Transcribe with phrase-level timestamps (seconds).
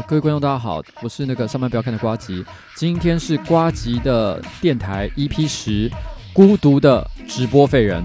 [0.00, 2.44] 各位观众，大家好，我是那个上班不要看的瓜吉，
[2.74, 5.90] 今天是瓜吉的电台 EP 十，
[6.32, 8.02] 孤独的直播废人。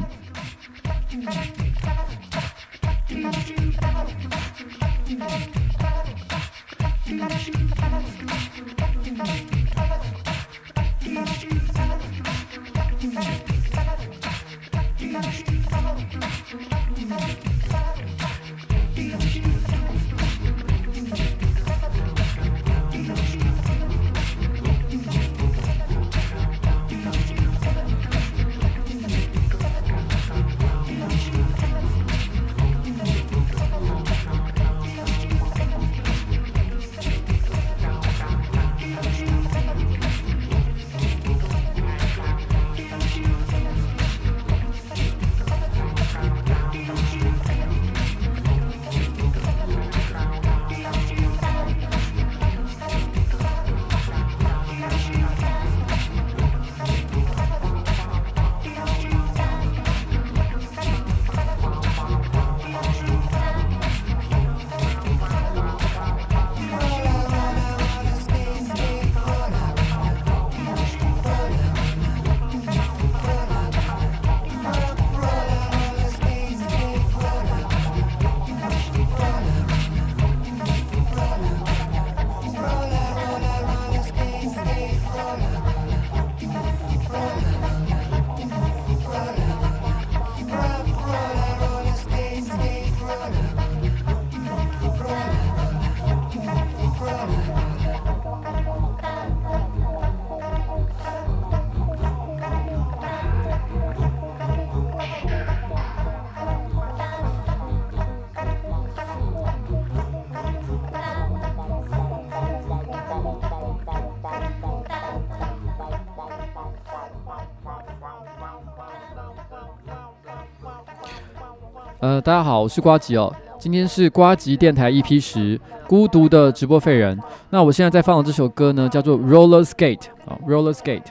[122.22, 123.34] 大家好，我是瓜吉哦。
[123.60, 127.20] 今天是瓜吉电台 EP 十，孤独的直播废人。
[127.50, 131.04] 那我现在在放的这首歌呢，叫做 Roller Skate 啊，Roller Skate。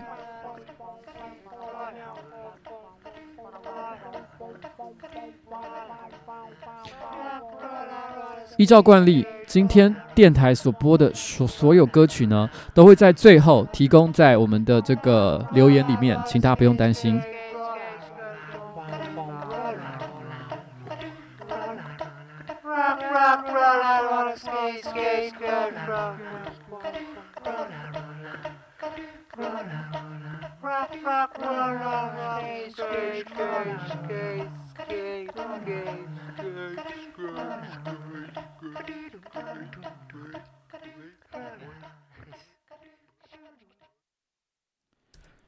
[8.56, 17.20] 依照惯例，今天电台所播的所所有歌曲呢，都会在最后提供在我们的这个留言里面，请大家不用担心。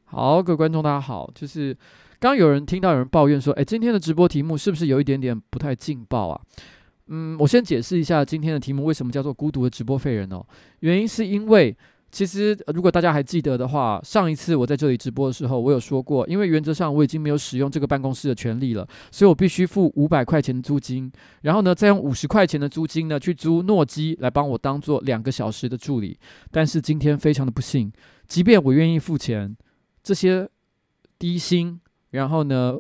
[0.07, 1.31] 好，各位观众，大家好。
[1.35, 1.77] 就是
[2.19, 6.41] 刚有人听到有人抱怨说：“哎，今天的直播题目是不是有一点点不太劲爆啊？”
[7.09, 10.45] 嗯，我先解释一下今天的题目为什么叫做“孤独的直播废人”哦。
[10.81, 11.77] 原因是因为，
[12.11, 21.11] 其实如果大家还记得的话，上一次我在这里直播的时候，我有说过，因为原则上我已经没有使用这个办公室的权利了，所以我必须付五百块钱租金，
[21.43, 26.19] 然后呢，再用五十块钱的租金呢去租诺基来帮我当做两个小时的助理。
[26.51, 27.93] 但是今天非常的不幸，
[28.27, 29.57] 即便我愿意付钱。
[30.01, 30.49] 这些
[31.19, 31.79] 低薪，
[32.13, 32.75] 然后呢，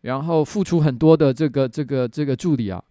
[0.00, 2.82] 然后付出很多的这个这个这个助理啊，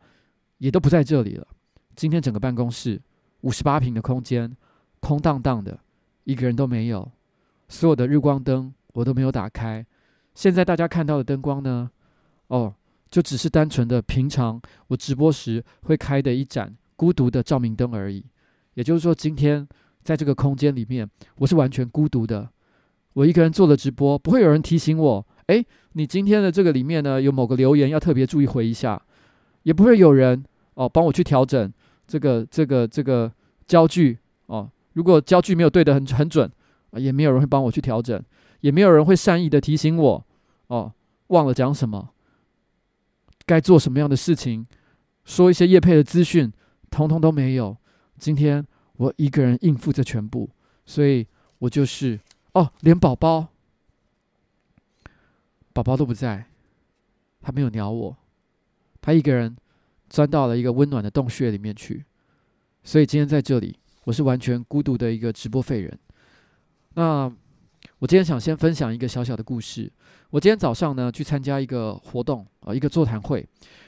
[0.63, 1.45] 也都不在这里了。
[1.94, 3.01] 今天整个办公室
[3.42, 4.56] 五十八平的空间，
[5.01, 5.77] 空荡荡的，
[6.24, 7.12] 一个人都没有。
[7.68, 9.86] 所有的日光灯我都没有打开。
[10.33, 11.92] 现在大家看到的灯光呢，
[12.48, 12.74] 哦，
[13.12, 18.25] 就只是单纯的平常我直播时会开的一盏孤独的照明灯而已。
[18.75, 19.68] 也就是说，今天
[20.01, 21.06] 在这个空间里面，
[21.39, 22.50] 我是完全孤独的。
[23.12, 29.01] 我一个人做了直播，不会有人提醒我，诶，你今天的这个里面呢，有某个留言要特别注意回一下，
[29.63, 30.44] 也不会有人
[30.75, 31.72] 哦帮我去调整
[32.08, 33.31] 这个这个这个
[33.66, 34.18] 焦距
[34.48, 34.70] 哦。
[34.94, 36.52] 如果焦距没有对的很很准，
[36.94, 38.22] 也没有人会帮我去调整，
[38.62, 40.25] 也没有人会善意的提醒我
[40.68, 40.94] 哦，
[41.28, 42.10] 忘了讲什么，
[43.46, 44.68] 该做什么样的事情，
[45.25, 46.52] 说一些业配的资讯，
[46.92, 47.75] 通通都没有。
[48.18, 48.66] 今天
[48.98, 50.50] 我一个人应付着全部，
[50.86, 51.28] 所以
[51.58, 52.20] 我就是
[52.54, 53.48] 哦，连宝宝，
[55.74, 56.46] 宝宝都不在，
[57.42, 58.16] 他没有鸟我，
[59.02, 59.58] 他一个人
[60.13, 62.06] 钻到了一个温暖的洞穴里面去，
[62.83, 63.75] 所以今天在这里。
[64.04, 66.00] 我是完全孤独的一个直播废人。
[66.94, 67.24] 那
[67.98, 69.92] 我今天想先分享一个小小的故事。
[70.30, 73.44] 我今天早上呢去参加一个活动啊，一个座谈会，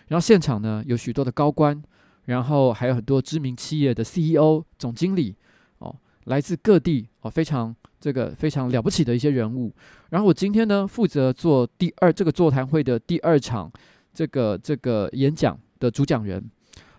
[0.07, 1.79] 然后现场呢有许多的高官，
[2.23, 5.35] 然后还有很多知名企业的 CEO、总经理
[5.77, 9.71] 哦，来自各地哦，非常这个非常了不起的一些人物。
[10.09, 13.71] 然后我今天呢负责做第二这个座谈会的第二场
[14.11, 16.43] 这个这个演讲的主讲人。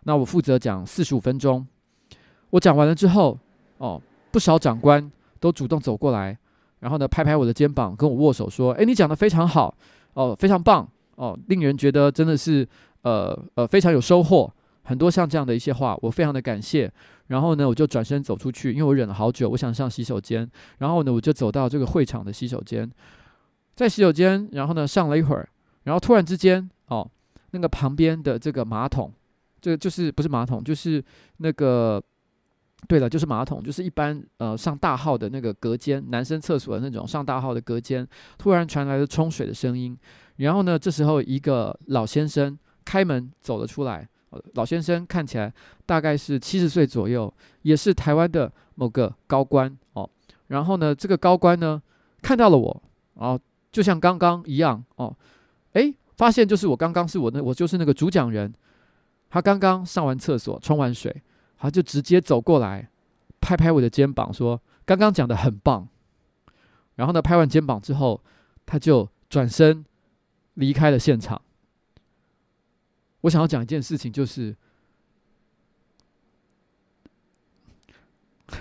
[0.04, 1.66] 那我负责讲四十五分钟。
[2.50, 3.38] 我讲完了之后，
[3.78, 4.00] 哦，
[4.30, 6.38] 不少长官都主动走过来，
[6.80, 9.74] 然后呢，拍拍我的肩膀，跟我握手，说：“诶，你讲得非常好，
[10.14, 12.66] 哦，非常棒，哦，令人觉得真的是，
[13.02, 14.52] 呃呃，非常有收获。
[14.84, 16.90] 很多像这样的一些话，我非常的感谢。
[17.26, 20.48] 然后呢，我就转身走出去，因为我忍了好久，我想上洗手间。
[20.78, 22.88] 然后呢，我就走到这个会场的洗手间，
[23.74, 25.48] 在洗手间，然后呢，上了一会儿，
[25.82, 27.10] 然后突然之间，哦，
[27.56, 29.12] 那个旁边的这个马桶，
[29.60, 31.02] 这个就是不是马桶，就是
[31.38, 32.02] 那个。
[32.86, 39.98] 对了，就是马桶，就是一般呃上大号的那个隔间，男生厕所的那种上大号的隔间，突然传来了冲水的声音。
[40.36, 44.06] 然后呢，这时候一个老先生开门走了出来。
[44.52, 45.52] 老先生看起来
[45.86, 47.32] 大概是七十岁左右，
[47.62, 50.08] 也是台湾的某个高官哦。
[50.48, 51.82] 然后呢，这个高官呢
[52.20, 52.82] 看到了我，
[53.14, 53.40] 哦，
[53.72, 55.16] 就像刚刚一样哦，
[55.72, 58.52] 诶，发现就是我刚刚是我那我就是那个主讲人，
[59.30, 61.22] 他刚刚上完厕所冲完水。
[61.58, 62.90] 他就直接走过来，
[63.40, 65.88] 拍拍我的肩膀，说：“刚刚讲的很棒。”
[66.96, 68.22] 然后呢，拍完肩膀之后，
[68.66, 69.86] 他就转身
[70.52, 71.40] 离开了现场。
[73.22, 74.54] 我想要讲一件事情，就是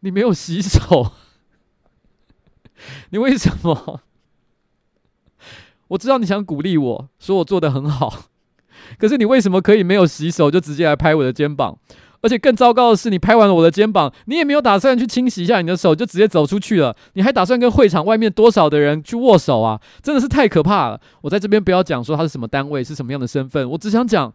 [0.00, 1.12] 你没有洗手，
[3.12, 4.00] 你为什么？
[5.88, 8.24] 我知道你想鼓励我说我做得很好。
[8.98, 11.78] 可是你为什么可以没有洗手就直接来拍我的肩膀？
[12.22, 16.96] 而且更糟糕的是，你拍完了我的肩膀，你也没有打算去清洗一下你的手，就直接走出去了。
[17.12, 19.80] 你还打算跟会场外面多少的人去握手啊？
[20.02, 21.00] 真的是太可怕了！
[21.20, 24.32] 我在这边不要讲说他是什么单位，是什么样的身份，我只想讲，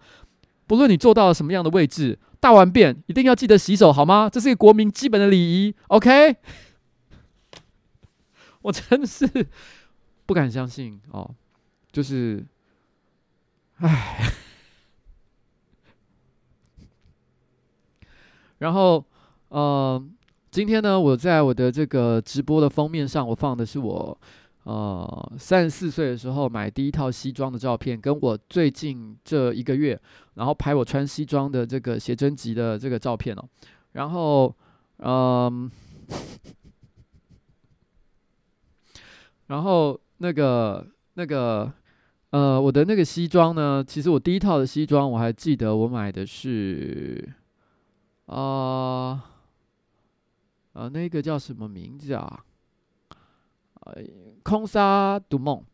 [0.68, 4.30] 不论你坐到了什么样的位置，大完便一定要记得洗手，好吗？
[4.32, 5.76] 这是一个国民基本的礼仪。
[5.88, 6.36] OK？
[8.62, 9.28] 我真是
[10.26, 11.30] 不敢相信哦，
[11.92, 12.44] 就是，
[13.78, 14.32] 唉。
[18.60, 19.04] 然后，
[19.50, 20.04] 呃，
[20.52, 24.16] 今天呢，我在我的这个直播的封面上，我放的是我，
[24.66, 30.00] 呃，三十四岁的时候买第一套西装的照片，跟我最近这一个月，
[30.36, 33.44] 然后拍我穿西装的这个写真集的这个照片哦。
[33.94, 34.56] 然后，
[34.98, 35.70] 嗯、
[39.48, 41.74] 然后那个那个，
[42.30, 47.28] 呃，我的那个西装呢，其实我第一套的西装，我还记得我买的是。
[48.28, 49.26] 啊，
[50.74, 52.46] 呃，那个叫什么名字啊？
[53.82, 54.04] 呃，
[54.44, 55.66] 空沙独梦。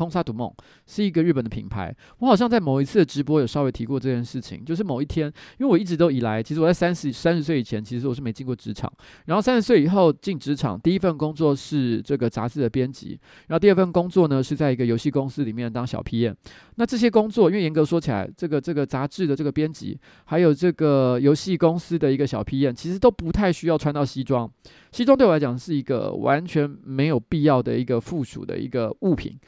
[0.00, 0.50] 空沙读梦
[0.86, 4.64] 是一个日本的品牌，我好像在某一次的直播有稍微提过这件事情。
[4.64, 8.90] 就是某一天，因为我一直都以来，其实我在三十三十岁以前，其实我是没进过职场。
[9.26, 16.34] 然后三十岁以后进职场，第一份工作是这个杂志的编辑，然后第二份工作呢是在一个游戏公司里面当小 PM。
[16.76, 24.50] 那这些工作，因为严格说起来，这个这个杂志的这个编辑，还有这个游戏公司的一个小 PM，其实都不太需要穿到西装。
[24.92, 29.38] 西装对我来讲是一个完全没有必要的一个附属的一个物品。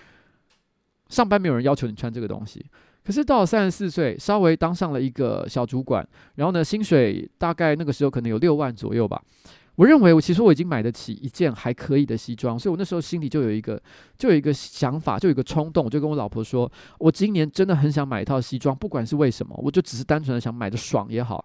[1.12, 2.64] 上班没有人要求你穿这个东西，
[3.04, 9.22] 可是到了三十四岁，稍微当上了一个小主管，然后呢，薪水大概那个时候可能有六万左右吧。
[9.82, 13.82] 我认为我其实我已经买得起一件还可以的西装，所以我那时候心里就有一个
[14.16, 16.70] 就有一个想法，就有一个冲动，我就跟我老婆说，
[17.00, 21.44] 我今年真的很想买一套西装，不管是为什么，我就只是单纯的想买的爽也好。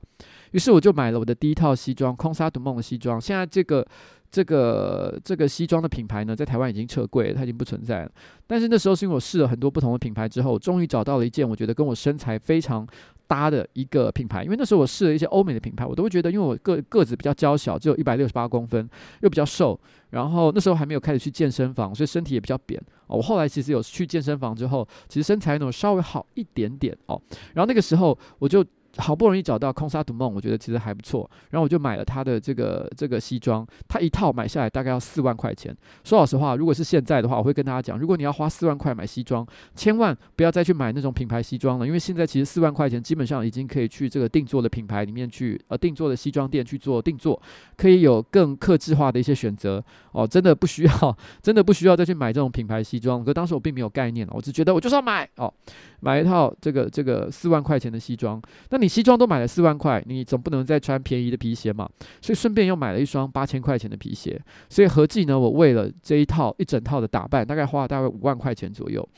[0.51, 3.19] 于是我就买了我的第一套西装，空沙独梦的西装。
[3.19, 3.83] 现在这个。
[4.29, 8.11] 这个这个西装的品牌呢，在台湾已经撤柜了，它已经不存在了。
[8.45, 12.85] 但是那时候是因为我试了很多不同的品牌之后，终于找到了一件我觉得跟我身材非常
[13.27, 18.89] 搭的一个品牌，因为那时候我试了一些欧美的品牌，我都会觉得，因为我个个子比较娇小，只有一百六十八公分，
[19.21, 19.79] 又比较瘦，
[20.09, 23.17] 然后那时候还没有开始去健身房，所以身体也比较扁哦。
[23.17, 27.21] 我后来其实有去健身房之后，其实身材那种稍微好一点点哦。
[27.53, 28.65] 然后那个时候我就。
[28.97, 35.75] 好不容易找到空沙杜梦，我觉得其实还不错，然后我就买了他的这个这个西装，他一套买下来大概要四万块钱。
[36.03, 47.41] 说老实话，如果是现在的话，我会跟大家讲，如果你要花四万块买西装，千万不要再去买那种品牌西装了，因为现在其实四万块钱基本上已经可以去这个定做的品牌里面去，呃，定做的西装店去做定做，
[47.75, 53.23] 可以有更克制化的一些选择哦，真的不需要，真的不需要再去买这种品牌西装。
[53.23, 55.53] 可当时我并没有概念了，我只觉得我就是要买哦。
[55.99, 58.39] 买一套这个这个四万块钱的西装，
[58.69, 61.89] 那你西装都买了四万块，你总不能再穿便宜的皮鞋嘛？
[62.21, 64.39] 所以顺便又买了一双八千块钱的皮鞋，
[64.69, 69.09] 所以合计呢，我为了这一套一整套的打扮，大概花了大概五万块钱左右，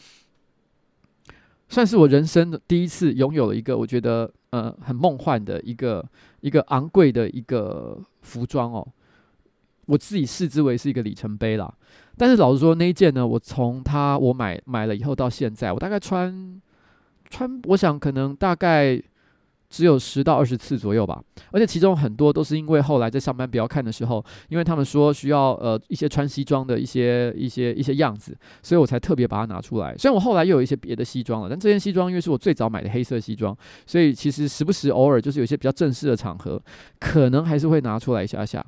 [1.68, 6.08] 算是我人生第一次拥有了一个我觉得呃很梦幻的一个
[6.40, 8.88] 一个昂贵的一个服装哦，
[9.86, 11.74] 我自己视之为是一个里程碑啦。
[12.16, 16.62] 但是老实说，那一件呢，我从它我买买了以后到现在，我大概穿。
[17.30, 19.02] 穿，我想可能大概
[19.70, 21.22] 只有十到二十次左右吧，
[21.52, 29.96] 而且其中很多都是因为后来在上班不要看的时候，因为他们说需要呃一些穿西装的一些一些一些样子，所以我才特别把它拿出来。
[29.96, 33.56] 虽然我后来又有一些别的西装了，但这件西装因为是我最早买的黑色西装，
[33.86, 36.60] 所以其实时不时偶尔就是有一些比较正式的场合，
[37.00, 38.66] 可能还是会拿出来一下下。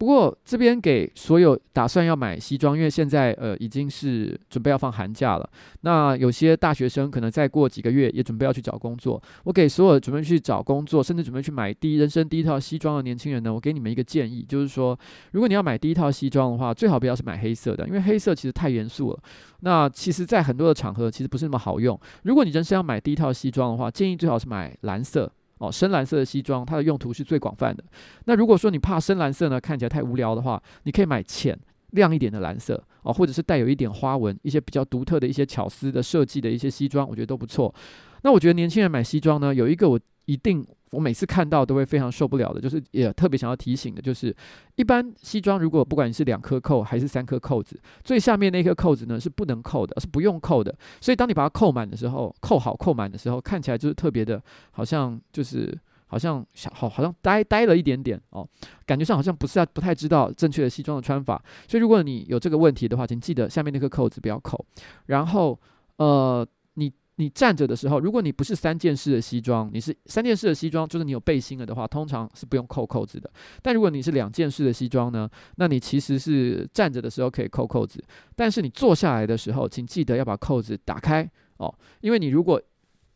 [0.00, 5.46] 不过这边给所有打算要买西装，因为现在呃已经是准备要放寒假了。
[5.82, 9.22] 那有些大学生可能再过几个月也准备要去找工作。
[9.44, 14.98] 我给所有准备去找工作，甚至准备去买第一人生第一套西装的年轻人呢，我给你们一个建议，就是说，
[15.32, 19.18] 如果你要买第一套西装的话，最好不要是买黑色的，因为黑色其实太严肃了。
[19.60, 22.00] 那其实，在很多的场合，其实不是那么好用。
[22.22, 25.30] 如果你人生要买第一套西装的话，建议最好是买蓝色。
[25.60, 27.84] 哦，深蓝色的西装，它的用途是最广泛的。
[28.24, 31.58] 那如果说你怕深蓝色呢，看起来太无聊的话，你可以买浅
[31.92, 37.74] 亮一点的蓝色哦，或者是带有一点花纹、一些比较独特的一些巧思的设计的一些西装，我觉得都不错。
[38.22, 40.66] 那我觉得年轻人买西装呢，有一个我一定。
[40.90, 44.34] 我每次看到都会非常受不了的，就是也特别想要提醒的，就是
[44.74, 50.74] 一般西装如果不管你是两颗扣还是三颗扣子，最下面那颗扣子呢是不能扣的，是不用扣的。
[51.00, 54.42] 所以当你把它扣满的时候，扣好扣满的时候，看起来就是特别的，
[54.72, 55.72] 好像就是
[56.06, 58.44] 好像小好好像呆呆了一点点哦，
[58.84, 61.40] 感觉上好像不是不太知道正确的西装的穿法。
[61.68, 64.64] 所以如果你有这个问题的话，请记得下面那颗扣子不要扣，
[65.06, 65.56] 然后
[65.98, 66.44] 呃。
[67.20, 73.30] 你站着的时候，如果你不是三件式的西装，你是三件式的西装，就是你有背心了的话，通常是不用扣扣子的。
[73.60, 78.02] 但如果你是两件式的西装呢，那你其实是站着的时候可以扣扣子，
[78.34, 82.60] 但是你坐下来的时候，请记得要把扣子打开哦，因为你如果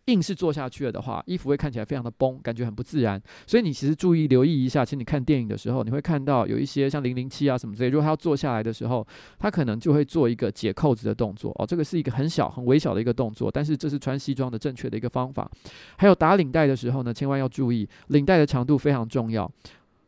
[0.06, 3.20] 硬是坐下去了的话，衣服会看起来非常的崩，感觉很不自然。
[3.46, 9.06] 所以你其实注意留意一下，其实你看电影的时候，你会看到有一些像零零七啊什么之类，如果他要坐下来的时候，
[9.38, 11.66] 他可能就会做一个解扣子的动作哦。
[11.66, 15.50] 这个是一个很小很微小的一个动作，但是这是穿西装的正确的一个方法。
[15.96, 19.50] 还有打领带的时候呢，千万要注意领带的长度非常重要，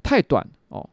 [0.03, 0.87] 太短哦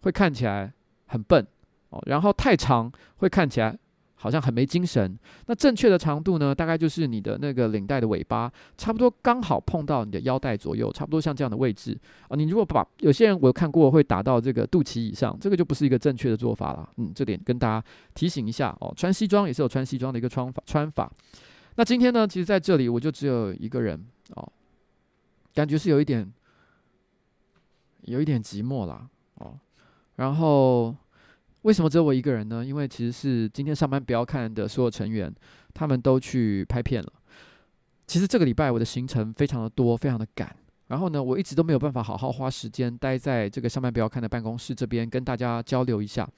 [0.00, 0.72] 会看起来
[1.06, 1.46] 很笨
[1.90, 3.76] 哦，然后太长会看起来。
[4.20, 5.18] 好像很没精神。
[5.46, 6.54] 那正确的长度呢？
[6.54, 11.98] 大概就是你的那个领带的尾巴，差不多刚好碰到你的腰带左右，差不多像这样的位置
[12.28, 12.36] 啊。
[12.36, 16.86] 你如果把有些人我看过会打到这个肚脐以上，这个就不是一个正确的做法了。
[16.98, 17.82] 嗯，这点跟大家
[18.14, 18.92] 提醒一下哦。
[18.94, 21.10] 穿西装也是有穿西装的一个穿法穿法。
[21.76, 23.98] 那今天呢，其实在这里我就只有一个人
[24.34, 24.52] 哦，
[25.54, 26.30] 感觉是有一点
[28.02, 29.58] 有一点寂寞啦哦，
[30.16, 30.94] 然后。
[31.62, 32.64] 为什么只有我一个人呢？
[32.64, 35.30] 因为其实是今天上班不要看的所有成员，
[35.74, 37.12] 他们都去拍片了。
[38.06, 40.56] 其实这个礼拜我的行程非常的多，非常的赶。
[40.88, 46.28] 然后呢，我一直都没有办法好好花时间待在这个上班不要看的办公室这边跟大家交流一下。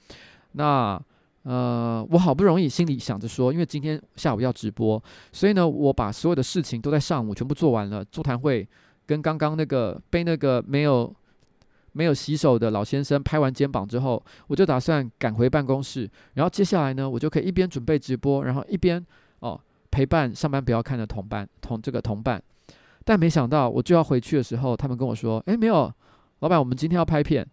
[0.51, 1.01] 那
[1.43, 5.01] 呃，我好不容易心里想着说，因为今天下午要直播，
[5.31, 8.03] 所以呢，我把所有的事情都在上午全部做完了。
[8.03, 8.67] 座谈会
[9.05, 11.15] 跟刚刚那个被那个没有。
[11.93, 16.09] 没有洗手的老先生拍完肩膀之后，我就打算赶回办公室。
[16.33, 19.03] 然后接下来呢，我就可以一边准备直播，然后一边
[19.39, 19.59] 哦
[19.89, 22.41] 陪伴上班不要看的同伴同这个同伴。
[23.05, 25.93] 但没想到我就要回去的时候，他们跟我说：“诶，没有，
[26.39, 27.47] 老板，我们今天要拍片，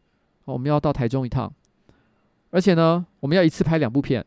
[0.45, 1.53] 我们要到台中一趟，
[2.51, 4.25] 而且呢，我们要一次拍两部片，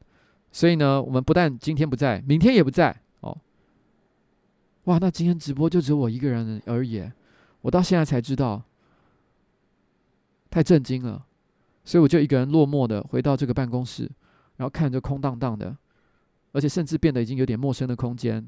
[0.51, 3.37] 所以呢，我们不但今天不在，明天也不在哦。
[4.83, 7.09] 哇，那今天直播就只有我一个人而已。
[7.61, 8.61] 我到现在才知道。”
[10.53, 11.25] 太震惊了，
[11.83, 14.03] 所以我就一个人落寞的回到这个办公室，
[14.57, 15.75] 然后看着空荡荡的，
[16.51, 18.47] 而且甚至变得已经有点陌生的空间。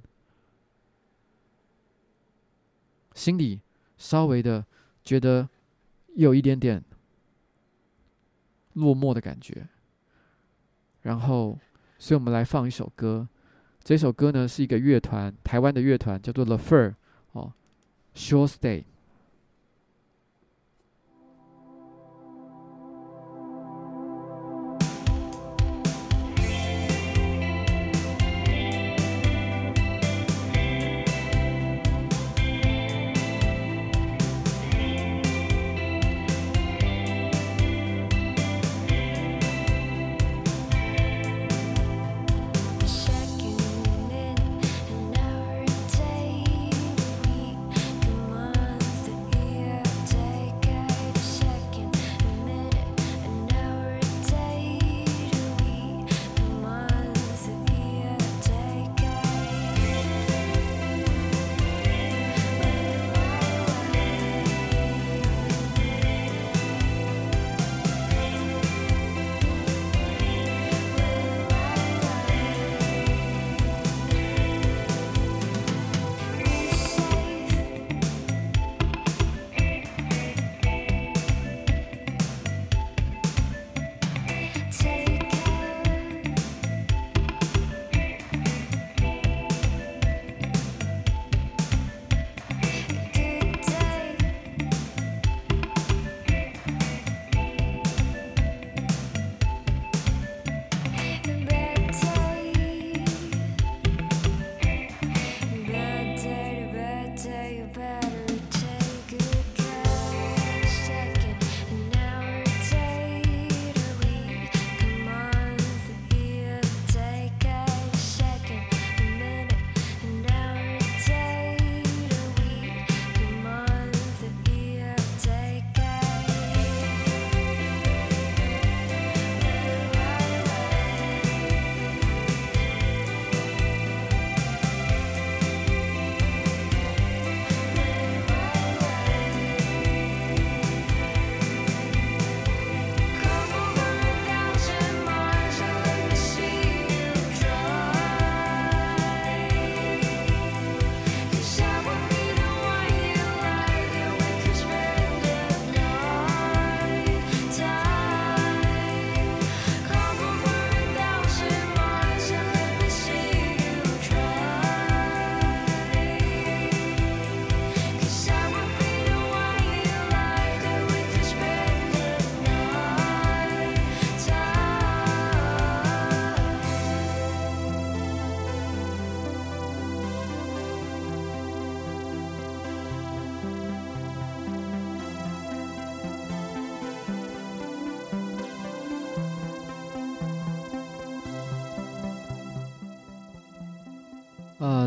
[3.15, 3.59] 心里
[3.97, 4.63] 稍微的
[5.03, 5.49] 觉得
[6.13, 6.83] 有一点点
[8.73, 9.67] 落寞的感觉。
[11.01, 11.57] 然后，
[11.97, 13.27] 所以我们来放一首歌。
[13.83, 16.93] 这首歌呢是一个乐团，台湾的乐团叫做 The Fur
[17.31, 17.51] 哦
[18.13, 18.83] ，Short Stay。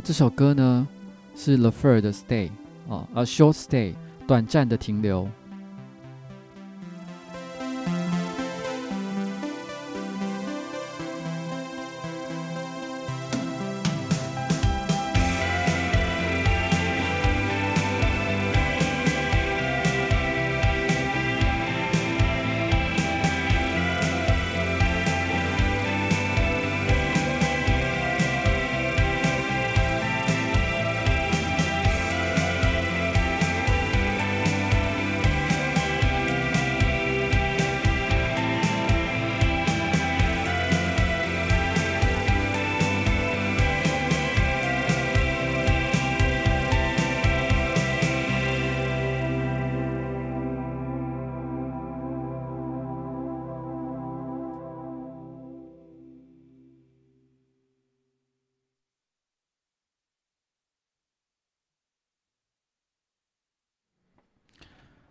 [0.09, 0.89] 这首歌呢
[1.37, 2.49] 是 The Fur 的 Stay
[2.89, 3.95] 啊，，A，Short Stay
[4.27, 5.29] 短暂的停留。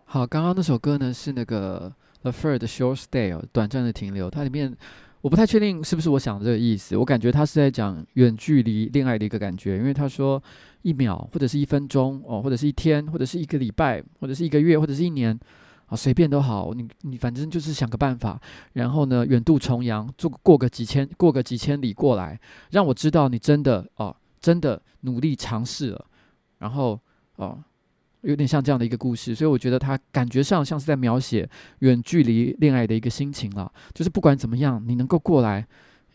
[0.10, 4.30] 好，刚刚那首歌呢是那个 The Fur 的 Short Stay，短暂的停留。
[4.30, 4.74] 它里面
[5.20, 10.42] 我不太确定是不是我想的这个意思，我感觉他是在讲远距离恋爱的一个感觉，因为他说
[10.82, 15.38] 一秒或者是一分钟哦，或者是一天，或者是一个礼拜，或者是一个月，或者是一年
[15.88, 18.40] 啊，随便都好，你你反正就是想个办法，
[18.74, 22.40] 然后呢远渡重洋，做过个几千过个几千里过来，
[22.72, 26.06] 让我知道你真的哦，真的努力尝试了，
[26.60, 26.98] 然后
[27.36, 27.62] 哦。
[28.22, 31.48] 有点像这样的一个故事，所以我觉得他感觉上像是在描写
[31.80, 33.72] 远距离恋爱的一个心情了。
[33.94, 35.66] 就是不管怎么样，你能够过来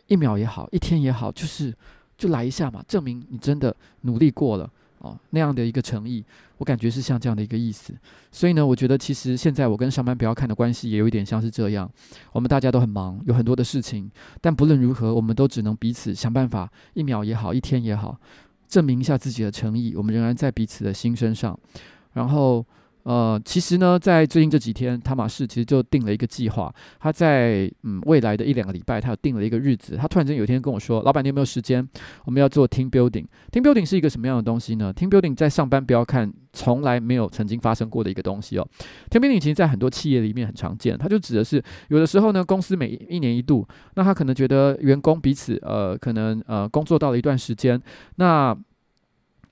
[0.06, 1.74] 一秒也好，一天也好，就是
[2.18, 6.24] 就来一下嘛，证明你真的努力过了哦，那样的一个诚意，
[6.58, 7.94] 我感觉是像这样的一个意思。
[8.30, 11.90] 所以呢，我觉得其实现在我跟上班不要看的关系也有一点像是这样。
[12.32, 14.10] 我们大家都很忙，有很多的事情，
[14.40, 18.18] 但不论如何，我们都只能彼此想办法，一秒也好，一天也好，
[18.72, 19.94] 证明一下自己的诚意。
[19.94, 21.58] 我们仍然在彼此的心身上，
[22.14, 22.64] 然后。
[23.04, 26.72] 呃，其实呢，在最近这几天，塔玛士其实就定了一个计划。
[27.00, 29.96] 他在嗯未来的一两个礼拜，他有定了一个日子。
[29.96, 31.86] 他突然间有一天跟我说：“老板，你有没有时间？
[32.24, 33.26] 我们要做 team building。
[33.50, 38.68] team building 是一个什么样的东西呢？team building 在上班不要看，从来没有曾经发生过的一个东西哦。
[39.10, 47.82] team building 其实在很多企业里面很常见，它就指的是有的时候呢，公司每一年一度，那他可能觉得员工彼此呃可能呃工作到了一段时间，
[48.16, 48.56] 那。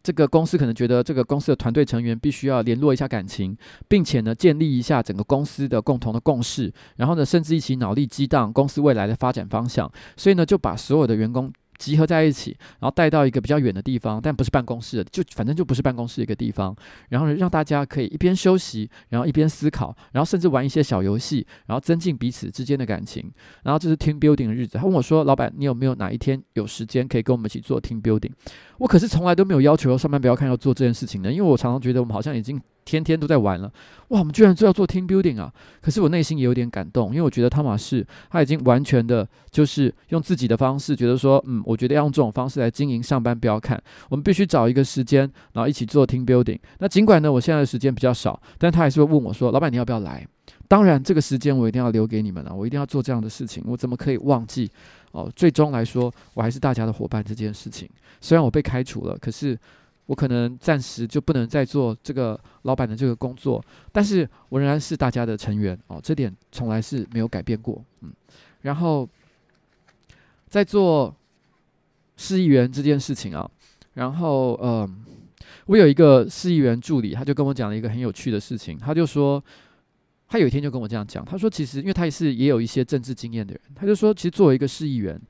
[0.02, 9.90] 这个公司可能觉得这个公司的团队成员必须要联络一下感情，并且呢，建立一下整个公司的共同的共识，然后呢，甚至一起脑力激荡公司未来的发展方向。
[10.16, 11.52] 所以呢，就把所有的员工。
[11.80, 16.76] 集合在一起，然后带到一个比较远的地方，但不是办公室的，就反正就不是办公室的一个地方。
[17.08, 23.32] 然后，让大家可以一边休息，然后一边思考，然后甚至玩一些小游戏，然后增进彼此之间的感情。
[23.64, 24.76] 然后这是 team building 的日子。
[24.76, 28.30] 他问我说：“老板，你有没有哪一天有时间可以跟我们一起做 team building？”
[28.78, 32.60] 我可是从来都没有要求上班不要看要做这件事情的，因为我常常觉得我们好像已经。
[32.84, 33.72] 天天都在玩了，
[34.08, 34.18] 哇！
[34.18, 35.52] 我们居然就要做 team building 啊！
[35.80, 45.20] 可是我内心也有点感动，因为我觉得汤玛士他已经完全的，就是用自己的方式，觉得说，嗯，我觉得要用这种方式来经营上班不要看，我们必须找一个时间，
[45.52, 46.58] 然后一起做 team building。
[46.78, 50.26] 那尽管呢，我现在的时间比较少，但他还是会问我说，老板你要不要来？
[50.66, 54.70] 当然，这个时间我一定要留给你们了，我一定要做这样的事情，我怎么可以忘记？
[55.12, 57.88] 哦，最终来说，我还是大家的伙伴这件事情。
[58.20, 59.56] 虽然我被开除了，可是。
[60.10, 67.80] 我可能暂时就不能再做这个老板的这个工作，但是我仍然是大家的成员哦，这点从来是没有改变过。
[68.00, 68.12] 嗯，
[68.62, 69.08] 然后
[70.48, 71.14] 在做
[72.16, 73.48] 市议员这件事情啊，
[73.94, 75.04] 然后嗯，
[75.66, 79.40] 我有一个市议员助理，他就跟我讲了一个很有趣的事情，他就说，
[80.26, 85.20] 他有一天就跟我这样讲，他说其实因为他也是也有一些政治经验的人，他就说其实作为一个市议员。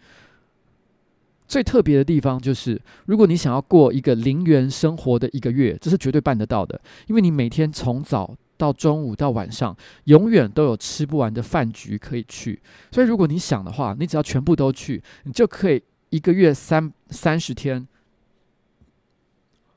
[1.51, 12.63] 最特别的地方就是，如果你想要过一个零元生活的一个月，这是绝对办得到的，因为你每天从早到中午到晚上，永远都有吃不完的饭局可以去。
[12.93, 17.85] 所以，如果你想的话，你只要全部都去，你就可以一个月三三十天，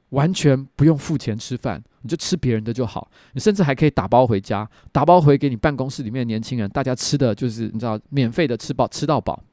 [0.09, 3.09] 完全不用付钱吃饭，你就吃别人的就好。
[3.31, 9.43] 你甚至还可以打包回家，打包回给你办公室里面的年轻人，大家吃的就是你知道，免费的吃饱吃到饱。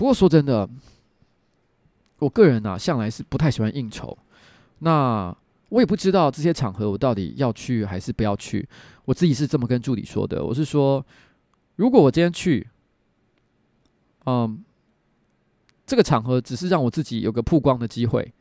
[0.00, 0.66] 不过说真的，
[2.20, 4.16] 我个人呢、啊，向来是不太喜欢应酬。
[4.78, 5.36] 那
[5.68, 8.66] 我也不知道这些场合我到底要去还是不要去。
[9.04, 11.04] 我自己是这么跟助理说的，我是说，
[11.76, 12.66] 如果我今天去，
[14.24, 14.64] 嗯，
[15.84, 18.32] 这个场合只是让我自己有个曝光的机会。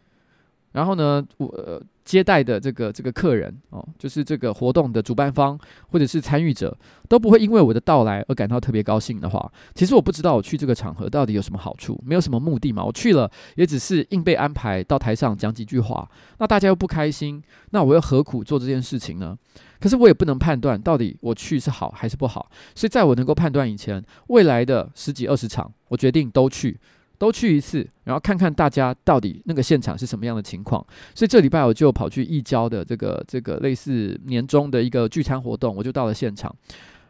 [0.72, 5.56] 然后呢，我、呃、接待的这个这个客人哦，就是这个活动的主办方
[5.89, 6.76] 或者是参与者
[7.08, 12.84] 都不会因为我的到来而感到特别高兴的话，其实我不知道我去这个场合到底有什么好处，没有什么目的嘛。
[12.84, 19.38] 我去了也只是硬被安排到台上讲几句话，那大家又不开心，那我又何苦做这件事情呢？
[19.80, 26.80] 可是我也不能判断到底我去是好还是不好，所以在我能够判断以前，未来的十几二十场，我决定都去。
[27.20, 30.84] 都去一次，然后看看大家到底那个现场是什么样的情况。
[31.14, 36.56] 所以这礼拜我就跑去义交的这个这个类似年终的一个聚餐活动，我就到了现场。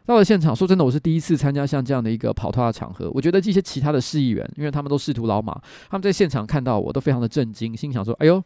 [0.04, 3.08] 到了现场，说真的，我是第一次参加像这样的一个跑摊的场合。
[3.14, 5.52] 我觉得这些其他的市议员，因为他们都识途老马，
[5.88, 8.42] 他们在现场看到我都非常的震惊，心想说：“哎呦，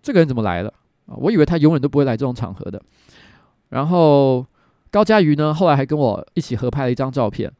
[0.00, 0.72] 这个人怎么来了？
[1.06, 2.80] 啊，我以为他永远都不会来这种场合的。”
[3.70, 4.46] 然后
[4.92, 7.50] 高嘉瑜呢，后来还跟我一起合拍了一张照片，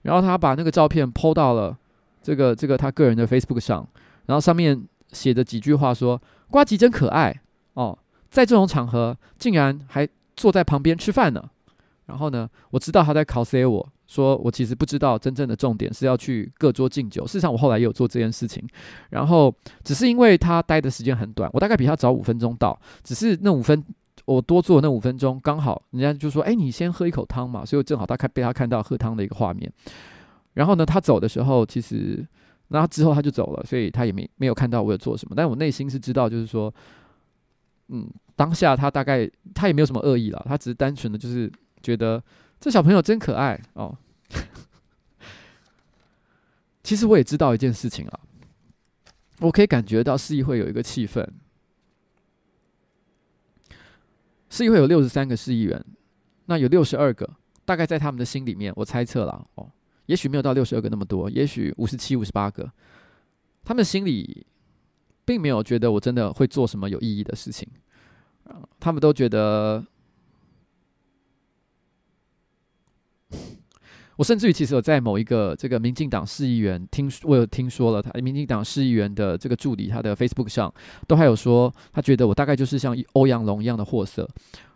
[0.00, 1.76] 然后他把那个照片 PO 到了。
[2.22, 3.86] 这个这个他个人的 Facebook 上，
[4.26, 4.80] 然后上面
[5.12, 7.34] 写着几句话说：“瓜吉真可爱
[7.74, 7.98] 哦，
[8.30, 11.42] 在这种场合竟然还坐在旁边吃饭呢。”
[12.06, 17.26] 然后呢，我知道他在考 C 我说我其实不知道真正的重点是要去各桌敬酒。
[17.26, 18.62] 事实上，我后来也有做这件事情，
[19.10, 23.82] 然后只是因为他待的时间很短，我大概比他早五分钟到，只是那五分
[24.26, 29.72] 我多做那五分钟，刚好人家就说：“哎，你先喝一口汤嘛。”所以我正好他看被他看到喝汤的一个画面。
[30.54, 32.26] 然后呢，他走的时候，其实，
[32.68, 35.34] 那之后他就走了，所以他也没没有看到我有做什么。
[35.34, 36.72] 但我内心是知道，就是说，
[37.88, 41.50] 嗯，当下他大概他也没有什么恶意了，他只是单纯的就是
[41.82, 42.22] 觉得
[42.60, 43.96] 这小朋友真可爱哦。
[46.82, 48.20] 其实我也知道一件事情啊，
[49.38, 51.26] 我可以感觉到市议会有一个气氛，
[54.50, 55.82] 市议会有六十三个市议员，
[56.46, 57.30] 那有六十二个，
[57.64, 59.70] 大概在他们的心里面，我猜测了哦。
[60.12, 62.70] 也许没有到六十二个那么多，也许五十七、五十八个，
[63.64, 64.46] 他们心里
[65.24, 67.66] 并没有觉得我真的会做什么有意义的事情，
[68.78, 69.82] 他们都觉得。
[74.16, 80.72] 我甚至于其实有在某一个这个民进党市议员听，我有听说了他民进党市议员的这个助理，他的 Facebook 上
[81.08, 84.28] 都还有说，他觉得我大概就是像欧阳龙一样的货色。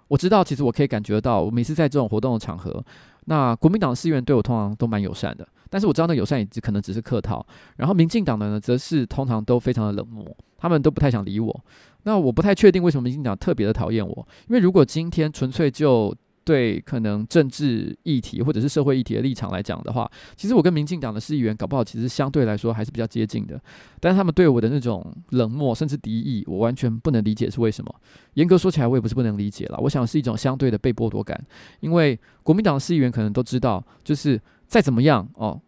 [0.09, 2.83] 我知道，其实我可以感觉到，我每次在这种活动的场合，
[3.27, 7.45] 那国民党的议员对我通常都蛮友善的，但是我知道那友善也只可能只是客套。
[7.77, 10.25] 然后民进党的呢，则是通常都非常的冷漠，
[10.57, 11.65] 他们都不太想理我。
[12.05, 16.15] 那我不太确定为什么民进党特别的讨厌我，因为如果今天纯粹就
[16.47, 23.61] 对可能政治议题或者是社会议题的立场来讲的话，其实我跟民进党的市议员搞不好其实相对来说还是比较接近的。
[23.99, 27.93] 但是他们对我的那种冷漠甚至敌意，我完全不能理解是为什么。
[28.35, 29.79] 严格说起来，我也不是不能理解了。
[29.83, 31.45] 我想是一种相对的被剥夺感，
[31.81, 35.61] 因为国民党的市议员可能都知道，就是再怎么样哦，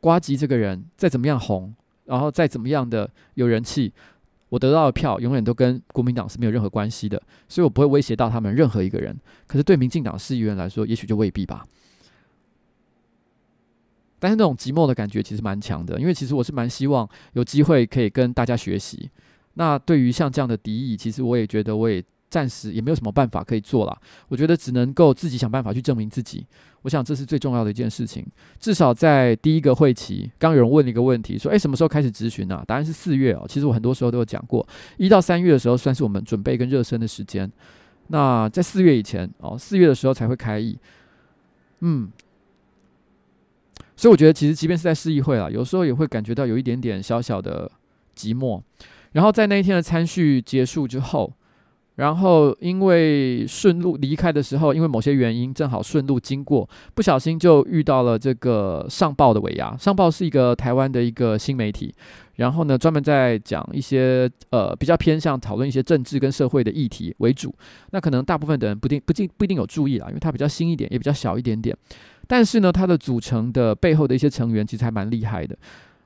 [0.00, 1.74] 瓜吉这个人再怎么样红，
[2.06, 3.92] 然后再怎么样的有人气。
[4.48, 9.16] 我得到的票永远都跟国民党是没有任何关系的，所以我不会威胁到他们任何一个人。
[9.46, 11.66] 可是对民进党市议员来说，也许就未必吧。
[14.18, 19.10] 但是那种寂寞的感觉其实蛮强的，因为其实我是蛮希望有机会可以跟大家学习。
[19.54, 22.02] 那对于像这样的敌意，其实我也觉得我也。
[22.30, 26.46] 暂时也没有什么办法可以做了，我觉得只能够自己想办法去证明自己。
[26.82, 28.24] 我想这是最重要的一件事情。
[28.60, 33.44] 至少在第一个会期，刚有人问了一个问题，说：“诶，什么时候开始咨询呢？”答案是四月哦。
[33.48, 37.50] 其实我很多时候都有讲过，一到三月的时候算是我们准备跟热身的时间。
[38.08, 40.78] 那在四月以前哦，四月的时候才会开议。
[41.80, 42.08] 嗯，
[43.96, 47.70] 所以我觉得其实即便是在市议会啊，有时候也会感觉到有一点点小小的
[48.16, 48.62] 寂寞。
[49.12, 51.32] 然后在那一天的餐叙结束之后。
[51.98, 59.76] 然后，因为顺路离开的时候，因为某些原因，正好顺路经过，不小心就遇到了这个上报的尾牙。
[59.76, 61.92] 上报是一个台湾的一个新媒体，
[62.36, 67.52] 然后呢，专门在讲一些呃比较偏向讨论一些政治跟社会的议题为主。
[67.90, 71.76] 那可能大部分的人不定不定不一定有注意啦，因为它比较新一点，也比较小一点点。
[72.28, 75.58] 但是呢，它的组成的背后的一些成员其实还蛮厉害的。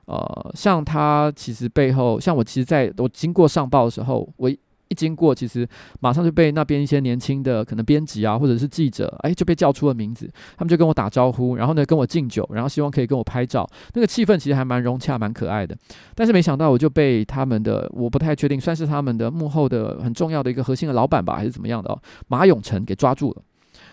[0.05, 4.51] 呃，像他其实背后，像我其实在我经过上报的时候，我。
[4.93, 5.67] 经过，其实
[5.99, 10.29] 马上就被那边一些年轻的可能编辑啊，或者是记者，哎，就被叫出了名字。
[10.57, 13.69] 他们就跟我打招呼，然后呢跟我敬酒，然后希望可以跟我拍照。
[13.93, 15.75] 那个气氛其实还蛮融洽、蛮可爱的。
[16.15, 21.99] 但是没想到，我就被他们的，我不太确定，算是他们的幕后的很重要的一个核心的老板吧，还是怎么样的哦？
[22.27, 23.41] 马永成给抓住了。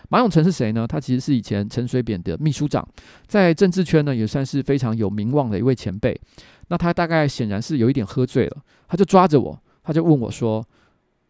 [0.09, 0.87] 马永成是谁呢？
[0.87, 2.87] 他其实是以前陈水扁的秘书长，
[3.27, 6.21] 在政治圈呢也算是非常有名望的一位前辈。
[6.69, 8.57] 那他大概显然是有一点喝醉了，
[8.89, 10.65] 他就抓着我，他就问我说。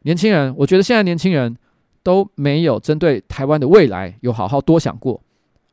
[0.02, 1.56] 年轻人，我觉得现在年轻人
[2.02, 5.20] 都没有针对台湾的未来有好好多想过，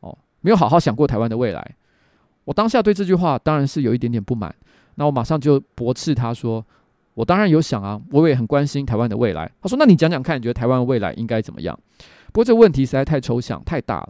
[0.02, 1.76] 哦，没有好好想过台湾的未来。
[2.44, 4.54] 我当下对这句话当然是有一点点不满，
[4.96, 6.66] 那我马上就驳斥他说
[7.13, 11.78] ：“我当然有想啊，我也很关心台湾的未来。”他说：“那你讲讲看，你觉得台湾的未来应该怎么样？”
[12.28, 14.10] 不过这个问题实在太抽象、太大了。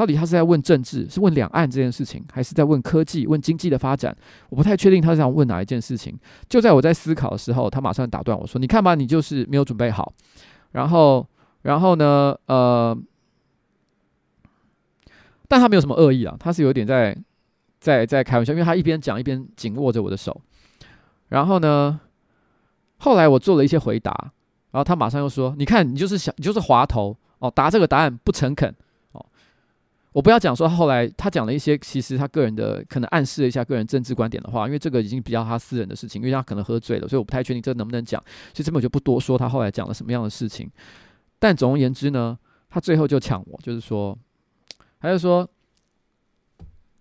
[0.00, 4.16] 到底他是在问政治，是问两岸这件事情，还是在问科技、问经济的发展？
[4.48, 6.18] 我不太确定他是想问哪一件事情。
[6.48, 10.10] 就在我在思考的时候，他马上打断我说：“你看吧，你就是没有准备好。”
[10.72, 11.28] 然后，
[11.60, 12.34] 然后呢？
[12.46, 12.96] 呃，
[15.46, 17.14] 但他没有什么恶意啊，他是有点在
[17.78, 20.40] 在在开玩笑，因为他一边讲一边紧握着我的手。
[21.28, 22.00] 然后呢，
[22.96, 24.32] 后来我做了一些回答，
[24.70, 28.74] 然后他马上又说：“你看，你就是想，你就是滑头哦，答这个答案不诚恳。”
[30.12, 38.20] 我不要讲说后来他讲了一些，其实他个人的可能暗示了一下个人政治观点的话，因为这个已经比较他私人的事情，因为他可能喝醉了，所以我不太确定这能不能讲。
[38.52, 40.68] 所以这边我就不多说他后来讲了什么样的事情。
[41.38, 42.36] 但总而言之呢，
[42.68, 44.18] 他最后就抢我，就是说，
[45.00, 45.48] 他就说，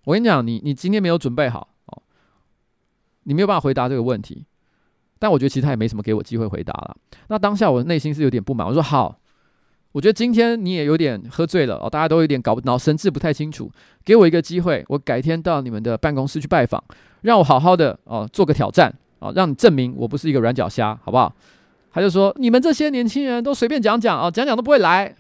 [0.04, 2.04] 我跟你讲，你你今天没有准备好哦，
[3.24, 4.46] 你没有办法回答这个问题。
[5.18, 6.96] 但我觉得其实他也没什么给我机会回答了。
[7.28, 9.19] 那当下我的内心是有点不满，我说好。
[9.92, 13.72] 我觉得今天你也有点喝醉了哦，大家都有点搞不脑神志不太清楚。
[14.06, 16.84] 给我一个机会，我改天到你们的办公室去拜访，
[17.22, 21.34] 让我好好的哦做个挑战哦，让你证明我不是一个软脚虾，好不好？
[21.92, 25.16] 他就说你们这些年轻人都随便讲讲哦，讲讲都不会来。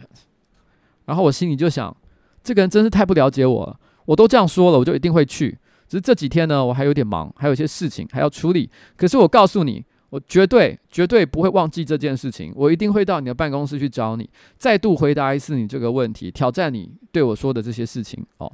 [1.05, 1.95] 然后我心里就想，
[2.43, 3.79] 这个人真是太不了解我了。
[4.05, 5.57] 我都这样说了，我就一定会去。
[5.87, 8.69] 只是这几天呢，我还有点忙，还有一些事情还要处理。
[8.95, 9.83] 可是我告诉你。
[10.09, 18.51] 我绝对绝对不会忘记这件事情，我一定会到你的办公室去找你，再度回答一次你这个问题，挑战你对我说的这些事情哦，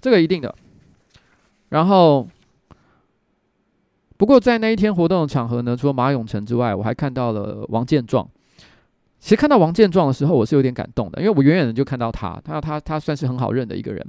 [0.00, 0.54] 这个一定的。
[1.70, 2.28] 然后，
[4.16, 8.28] 不过在那一天活动的场合呢，除了马永成之外，我还看到了王建壮。
[9.18, 14.06] 其实看到王建壮的时候，我是有点感动的，因为我远远的就看到他，他他他算是很好认的一个人，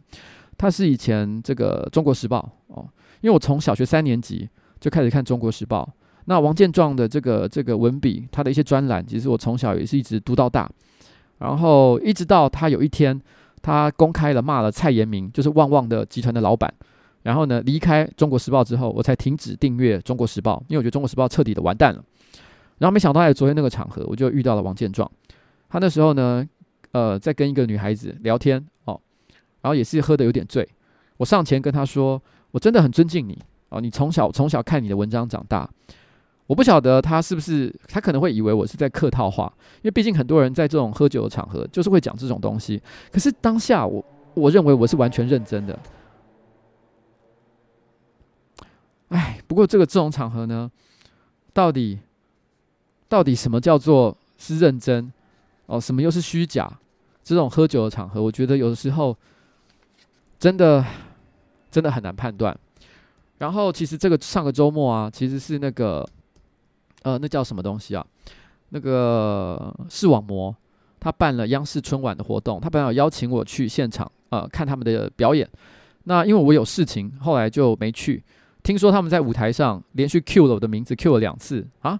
[0.55, 2.87] 他是以前这个《中国时报》哦，
[3.21, 4.47] 因为我从小学三年级
[4.79, 5.89] 就开始看《中国时报》。
[6.29, 10.69] 那王健壮的这个这个文笔，他的一些专栏，其实我从小也是一直读到大。
[11.39, 13.17] 然后一直到他有一天，
[13.61, 16.71] 他公开了骂了蔡延明，就是旺旺的集团的老板。
[17.23, 22.03] 然后呢，离开中国时报之后，我才停止订阅中国时报，因为我觉得中国时报彻底的完蛋了。
[22.77, 25.09] 然后没想到在昨天那个场合，我就遇到了王健壮。
[25.69, 26.45] 他那时候呢，
[26.91, 28.99] 呃，在跟一个女孩子聊天哦，
[29.61, 30.67] 然后也是喝得有点醉。
[31.17, 33.37] 我上前跟他说：“我真的很尊敬你。”
[33.69, 35.69] 哦，你从小从小看你的文章长大，
[36.47, 42.81] 我不晓得他是不是，他可能会以为我是在客套话，因为毕竟很多人在这种喝酒的场合就是会讲这种东西。
[43.11, 45.77] 可是当下我我认为我是完全认真的。
[49.09, 50.71] 哎，不过这个这种场合呢，
[51.53, 51.99] 到底
[53.07, 55.11] 到底什么叫做是认真？
[55.65, 56.71] 哦，什么又是虚假？
[57.23, 59.13] 这种喝酒的场合，我觉得有的时候
[60.39, 60.85] 真的
[61.69, 62.57] 真的很难判断。
[63.37, 66.07] 然后其实这个上个周末啊，其实是那个，
[67.03, 68.05] 呃，那叫什么东西啊？
[68.69, 70.55] 那个视网膜，
[70.99, 75.47] 他办了央视春晚的活动，他本来有邀请我去现场，呃，看他们的表演。
[76.03, 78.23] 那因为我有事情，后来就没去。
[78.63, 81.99] 听说他们在舞台上连续 Q 了我的名字，Q 了两次啊。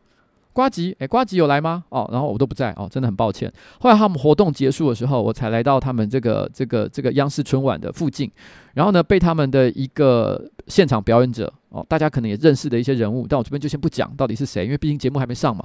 [0.57, 1.83] 瓜吉，哎，瓜吉有来吗？
[1.89, 3.51] 哦，然后我都不在哦，真的很抱歉。
[3.79, 8.31] 后来他们活动结束的时候，我才来到他们这个这个这个央视春晚的附近，
[8.73, 15.63] 然后呢，被他们的一个现场表演者哦，大家可能也认识的一些人物，但我这边就先不讲到底是谁，因为毕竟节目还没上嘛。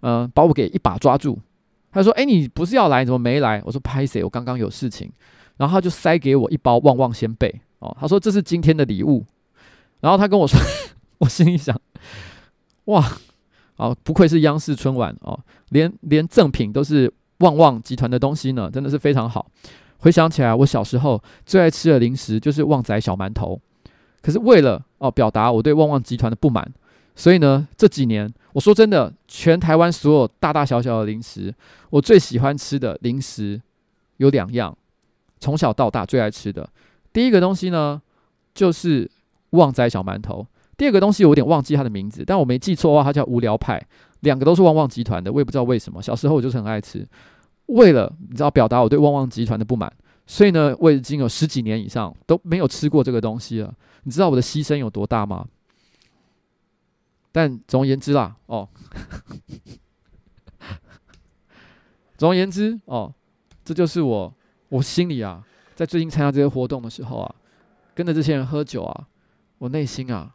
[0.00, 1.38] 嗯、呃，把我给一把抓住，
[1.92, 5.08] 他说：“哎，你不是要来，怎么没来？”我说：“拍谁，我刚刚有事情。”
[5.58, 9.24] 然后他就塞给我一包旺旺仙贝哦，他说：“这是今天的礼物。”
[10.02, 10.58] 然后他跟我说，
[11.18, 11.80] 我心里想
[12.86, 13.04] ：“哇！”
[13.78, 15.38] 哦，不愧是央视春晚哦，
[15.70, 19.50] 连连赠品都是旺旺集团的东西呢，真的是非常好。
[19.98, 23.58] 回想起来，我小时候最爱吃的零食就是旺仔小馒头。
[24.20, 26.68] 可是为了哦表达我对旺旺集团的不满，
[27.14, 31.54] 所以呢这几年我说真的，全台湾所有大大小小的零食，
[31.90, 33.62] 我最喜欢吃的零食
[34.16, 34.76] 有两样，
[35.38, 36.68] 从小到大最爱吃的。
[37.12, 38.02] 第一个东西呢
[38.52, 39.08] 就是
[39.50, 40.44] 旺仔小馒头。
[40.78, 43.84] 第二个东西我有点忘记它的名字，但我没记错的话，它叫无聊派。
[44.20, 46.02] 两个都是旺旺集团的，我也不知道为什么。
[46.02, 47.06] 小时候我就是很爱吃，
[47.66, 49.92] 为了你知道表达我对旺旺集团的不满，
[50.26, 53.72] 所以呢，我已经有十几年以上都没有吃过这个东西了。
[54.04, 55.46] 你知道我的牺牲有多大吗？
[57.30, 58.68] 但总而言之啦，哦，
[62.16, 63.12] 总而言之哦，
[63.64, 64.34] 这就是我
[64.68, 67.34] 我心里啊，在最近参加这些活动的时候啊，
[67.94, 69.06] 跟着这些人喝酒啊，
[69.58, 70.34] 我内心啊。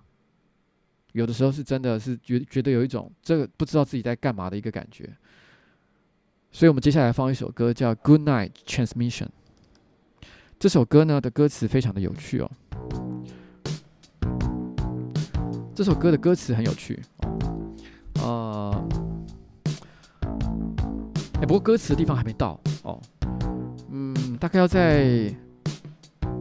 [1.14, 5.10] 有的时候是真的是觉觉得有一种这个不知道自己在干嘛的一个感觉，
[6.52, 9.26] 所以我们接下来放一首歌叫《Good Night Transmission》。
[10.60, 12.50] 这首歌呢的歌词非常的有趣哦，
[15.76, 17.02] 这首歌的歌词很有趣，
[18.22, 18.88] 呃，
[21.36, 23.02] 哎，不过歌词的地方还没到哦，
[23.90, 25.36] 嗯，大概要在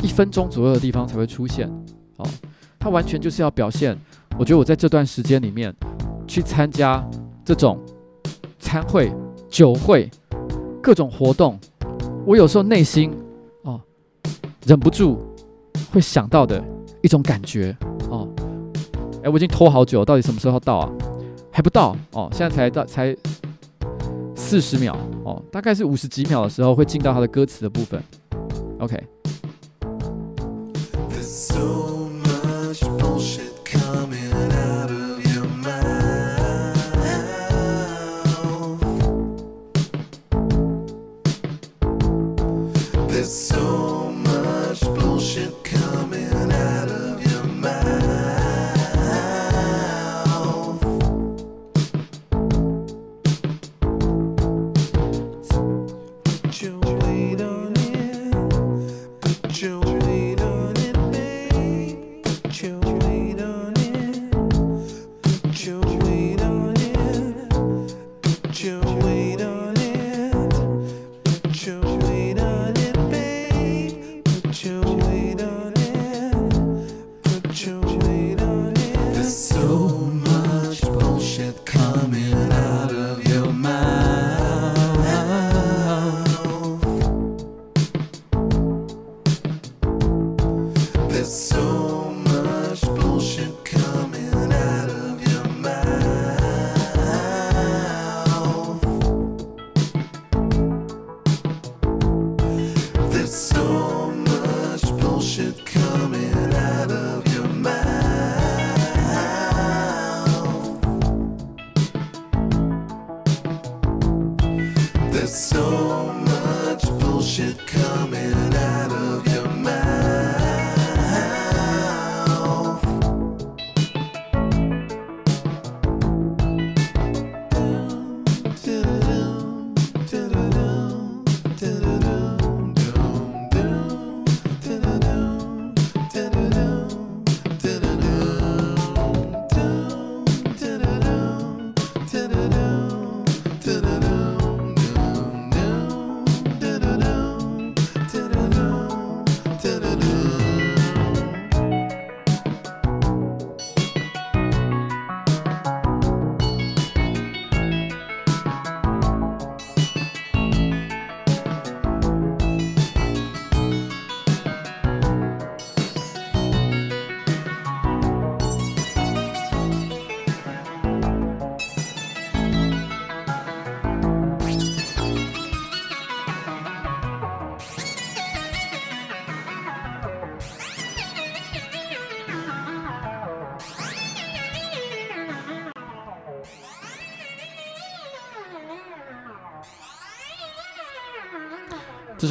[0.01, 1.69] 一分钟左右的地方才会出现
[2.17, 2.29] 哦，
[2.83, 3.97] 它完全就是要表现。
[4.37, 5.73] 我觉得我在这段时间里面
[6.27, 7.09] 去参加
[7.45, 7.79] 这种
[8.59, 9.13] 餐会、
[9.49, 10.11] 酒会、
[10.83, 11.57] 各种活动，
[12.27, 13.13] 我有时候内心
[13.63, 13.81] 哦
[14.67, 15.25] 忍不住
[15.93, 16.61] 会想到的
[17.03, 17.77] 一种感觉
[18.11, 18.29] 哦。
[19.23, 20.91] 哎，我已经拖好久，到底什么时候到啊？
[21.53, 23.17] 还不到哦，现在才到才
[24.35, 28.03] 四十秒哦，大概是五十几秒的时候会进到它的歌词的部分。
[28.81, 29.01] OK。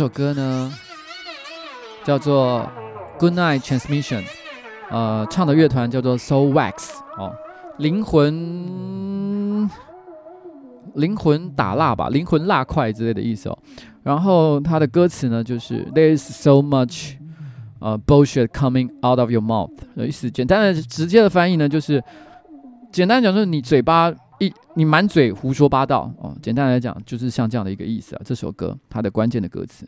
[0.01, 0.73] 这首歌呢
[2.03, 2.67] 叫做
[3.19, 4.23] 《Good Night Transmission》，
[4.89, 6.89] 呃，唱的乐团叫做 Soul Wax
[7.19, 7.31] 哦，
[7.77, 9.69] 灵魂
[10.95, 13.59] 灵魂打蜡吧，灵魂蜡块之类的意思哦。
[14.01, 17.17] 然后它的歌词呢就是 There is so much
[17.77, 22.03] 呃 bullshit coming out of your mouth，的意思简单的直接的翻译呢就是
[22.91, 24.11] 简单讲就是你嘴巴。
[24.41, 26.35] 一，你满嘴胡说八道哦！
[26.41, 28.21] 简单来讲，就是像这样的一个意思啊。
[28.25, 29.87] 这首歌它的关键的歌词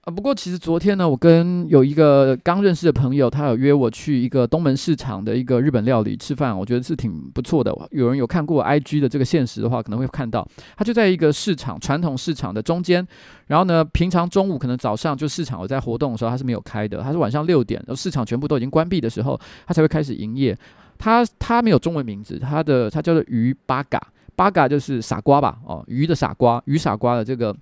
[0.00, 0.10] 啊。
[0.10, 7.70] 不过其实昨天呢，我跟有一个刚认识的朋友，他有约我去一个东门市场的一个日本料理吃饭，我觉得是挺不错的。
[7.90, 13.06] 有人有看过 IG 的这个现实的话，可能会看到，他就在一个市场传统市场的中间。
[13.48, 20.56] 然后呢，平常中午可能早上就市场有在活动的时候，他是没有开的，他是晚上六点，然后市场全部都已经关闭的时候，他才会开始营业。
[20.98, 24.00] 他他没有中文名字，他的他叫做鱼八嘎，
[24.34, 25.58] 八嘎就是傻瓜吧？
[25.66, 27.54] 哦，鱼的傻瓜，鱼傻瓜的这个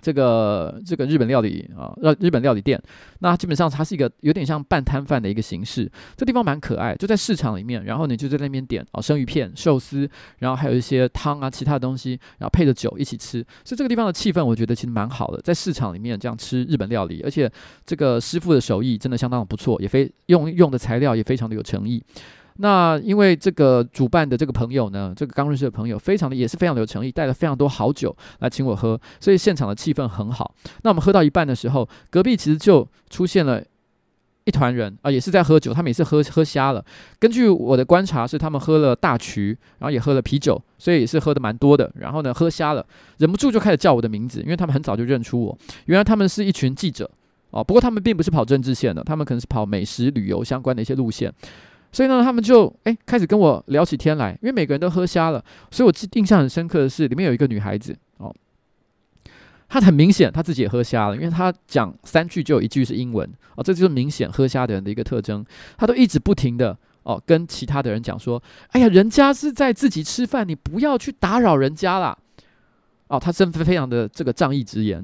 [0.00, 2.80] 这个这个日本料理啊，日日本料理店。
[3.20, 5.90] 那基本上它是一个有点像半摊贩的一个形式。
[6.16, 7.82] 这地方蛮可爱，就在市场里面。
[7.84, 10.08] 然后你就在那边点哦，生鱼片、寿司，
[10.40, 13.44] 然后还有一些汤啊，其他的东西，然后配着酒一起吃。
[13.64, 17.50] 所以这个地方的气氛，我觉得其实蛮好的，在市场里面这样吃日本料理，而且
[17.86, 22.02] 这个师傅的手艺真的相当的不错，也非用用的材料也非常的有诚意。
[22.58, 30.54] 那因为这个主办的这个朋友呢，这个刚认识的朋友，非常的也是非常的有诚意，带了非常多好酒来请我喝，所以现场的气氛很好。
[30.82, 33.62] 那我们喝到一半的时候，隔壁其实就出现了
[34.44, 36.84] 一团人啊、也是在喝酒，他们也是喝喝瞎了。
[37.18, 41.90] 根据我的观察，是他们喝了大曲，然后也喝了啤酒，所以也是喝的蛮多的。
[41.96, 42.86] 然后呢，喝瞎了，
[43.18, 47.10] 忍不住就开始叫我的名字，因为他们很早就认出我，原来他们是一群记者
[47.50, 47.62] 哦。
[47.62, 51.32] 不过他们并不是跑政治线的，他们可能是跑美食旅游相关的一些路线。
[51.96, 58.30] 所以呢，他们就哎开始跟我聊起天来，因为每个人都喝瞎了，所以我记印象很深刻的是，里面有一个女孩子哦，
[59.66, 65.42] 她很明显她自己也喝瞎了，因为她讲三句就有一句是英文哦，这就是明显喝瞎的人的一个特征。
[65.78, 68.42] 她都一直不停的哦跟其他的人讲说，
[68.72, 72.14] 哎呀，人家是在自己吃饭，你不要去打扰人家啦。
[73.08, 75.02] 哦，她真非常的这个仗义直言，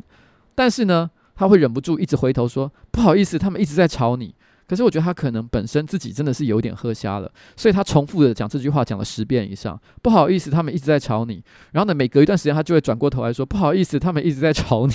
[0.55, 4.35] 但是呢，她会忍不住一直回头说，不好意思，他们一直在吵你。
[4.73, 9.79] 可是我觉得他可能本身自己真的是有点喝瞎了，所以他重复的讲这句话讲了十遍以上。
[10.01, 11.45] 不好意思，他们一直在吵你。
[11.73, 14.95] 然后呢，每隔一段时间他就会转过头来说：“不好意思，他们一直在吵你。”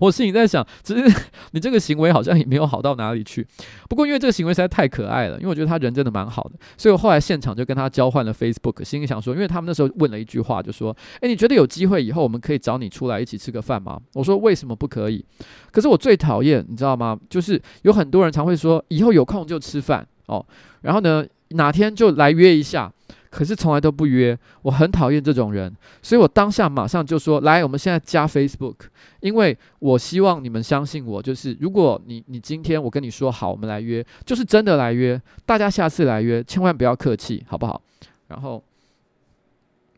[0.00, 1.22] 我心里在想，只是
[1.52, 3.46] 你这个行为好像也没有好到哪里去。
[3.88, 15.24] 不过因为这个行为实在太可爱了，因为我觉得他人真的蛮好的，所以我后来现场就跟他交换了 Facebook，心里想说，因为他们那时候问了一句话，就说：“诶，你觉得有机会以后我们可以找你出来一起吃个饭吗？”我说：“为什么不可以？”
[15.72, 17.18] 可是我最讨厌，你知道吗？
[17.28, 20.44] 就是有很多人常会说：“以后有空就吃饭哦。”
[20.82, 22.92] 然后呢，哪天就来约一下。
[23.30, 25.72] 可是从来都不约，我很讨厌这种人，
[26.02, 28.74] 所以我当下马上就说：“来，我们现在加 Facebook，
[29.20, 37.80] 因为我希望你们相信我，就是如果你你今天我跟你说好，我们来约，就是真的来约，大家下次来约，千万不要客气，好不好？”
[38.28, 38.62] 然后，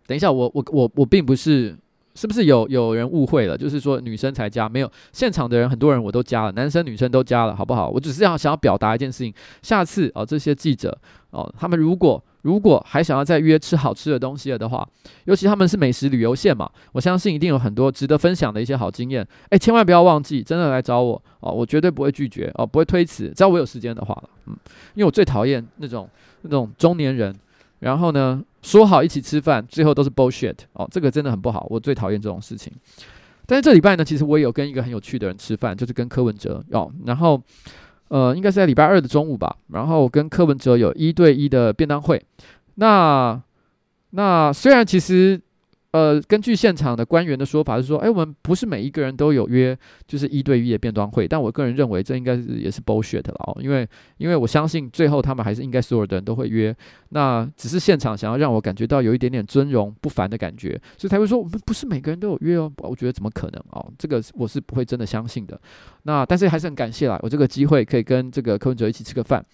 [0.06, 1.76] 等一下，我我我我并不是。
[2.14, 3.56] 是不是有有人误会了？
[3.56, 7.88] 就是说女生才加，没有，现场的人很多人我都加了，男生女生都加了，好不好？
[7.88, 10.94] 我只是要想要表达一件事情，下次哦，这些记者
[11.30, 14.86] 哦，他们如果如果还想要再约吃好吃的东西了的话，
[15.24, 19.26] 尤其他们是美食旅游线嘛，我相信一定有很多值得分享的一些好经验。
[19.50, 24.56] 诶，千万不要忘记，真的来找我哦，我绝对不会拒绝哦，不会推辞，只要我有时间的话，嗯，
[24.94, 26.08] 因为我最讨厌那种
[26.42, 27.34] 那种中年人。
[27.80, 32.72] 然后呢，说好一起吃饭，最后都是 bullshit 哦，这个真的很不好，我最讨厌这种事情。
[33.44, 37.42] 但是这礼拜呢，其实我也有跟一个很有趣的人吃饭，就是跟柯文哲哦，然后
[38.12, 42.22] 呃，应该是在礼拜二的中午吧，然后跟柯文哲有一对一的便当会。
[42.74, 43.40] 那
[44.10, 45.40] 那虽然其实。
[45.92, 49.76] 呃，根据现场的官员的说法是说，哎，我们不是每一个人都有约，
[50.06, 51.28] 就是一对一的便装会。
[51.28, 53.86] 但我个人认为，这应该是也是 bullshit 了哦，因为
[54.16, 56.74] 因为我相信最后他们还是应该所有的人都会约。
[57.10, 62.72] 那只是现场想要让我感觉到有一点点尊荣不凡的感觉，所以才会说我们不是每个人都有约哦。
[62.78, 63.92] 我觉得怎么可能哦？
[63.98, 65.60] 这个我是不会真的相信的。
[66.04, 69.44] 那但是还是很感谢啦，我这个机会可以跟这个柯文哲一起吃个饭。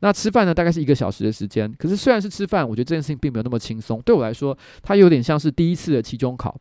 [0.00, 1.72] 那吃饭呢，大概是一个小时的时间。
[1.78, 4.00] 可是虽然是吃饭，我觉得这件事情并没有那么轻松。
[4.02, 6.58] 对我来说，它有点像是第一次的期中考，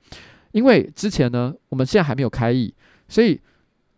[0.51, 2.73] 因为之前呢，我们现在还没有开议，
[3.07, 3.39] 所以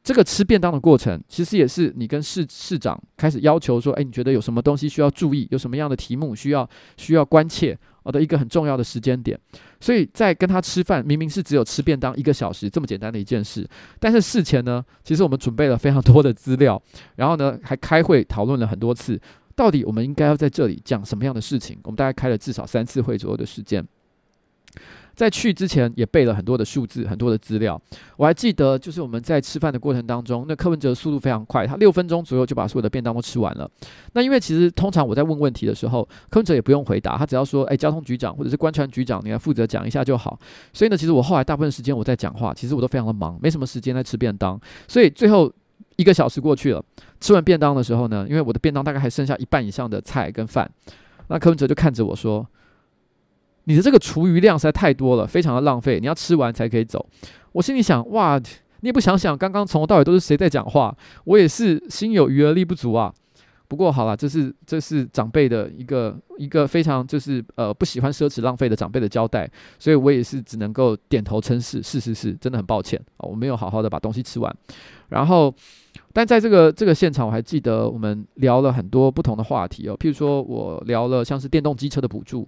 [0.04, 7.78] 这个吃便当的过程，其实也是你跟市市长开始要求说，诶，你觉得有什么东西需要注意，有什么样的题目需要需要关切。
[8.02, 9.40] 我的一个很重要的时间点，
[9.80, 13.70] 所以在跟他吃饭，明明是只有吃便当一个小时这么简单的一件事，
[14.00, 16.82] 但是事前呢，其实我们准备了非常多的资料，
[17.18, 19.20] 然后呢还开会讨论了很多次，
[19.56, 23.86] 到底我们应该要在这里讲什么样的事情，我们大概开了至少三次会左右的时间。
[25.20, 27.78] 在去之前也背了很多的数字，很多的资料。
[28.16, 33.70] 我还记得，就是我们在吃饭的过程当中，那柯文哲速度非常快，他六分钟左右就把所有的便当都吃完了。
[34.14, 40.40] 那因为其实通常我在问问题的时候，柯文哲也不用回答，他只要说：“哎，交通局长或者是观传局长，你来负责讲一下就好。”
[40.72, 44.58] 所以呢，其实我后来大部分时间我在讲话，其实我都非常的忙，没什么时间在吃便当。
[44.88, 45.52] 所以最后
[45.98, 46.82] 一个小时过去了，
[47.20, 50.72] 吃完便当的时候呢，因为我的便当大概还剩下一半以上的菜跟饭，
[51.28, 52.48] 那柯文哲就看着我说。
[53.70, 56.00] 你的这个厨余量实在太多了，非常的浪费。
[56.00, 57.06] 你要吃完才可以走。
[57.52, 58.36] 我心里想，哇，
[58.80, 60.96] 你也不想想，刚刚从头到尾都是谁在讲话？
[61.26, 63.14] 我也是心有余而力不足啊。
[63.68, 69.48] 不过好了，这是这是长辈的一个一个非常就是呃不喜欢奢侈浪费的长辈的交代，
[69.78, 74.52] 所以我也是只能够点头称是，是是是，真的很抱歉啊，我没有好好的把东西吃完。
[75.10, 75.54] 然后，
[76.12, 82.48] 但在这个这个现场，我还记得我们聊了很多不同的话题哦，譬如说我聊了像是电动机车的补助。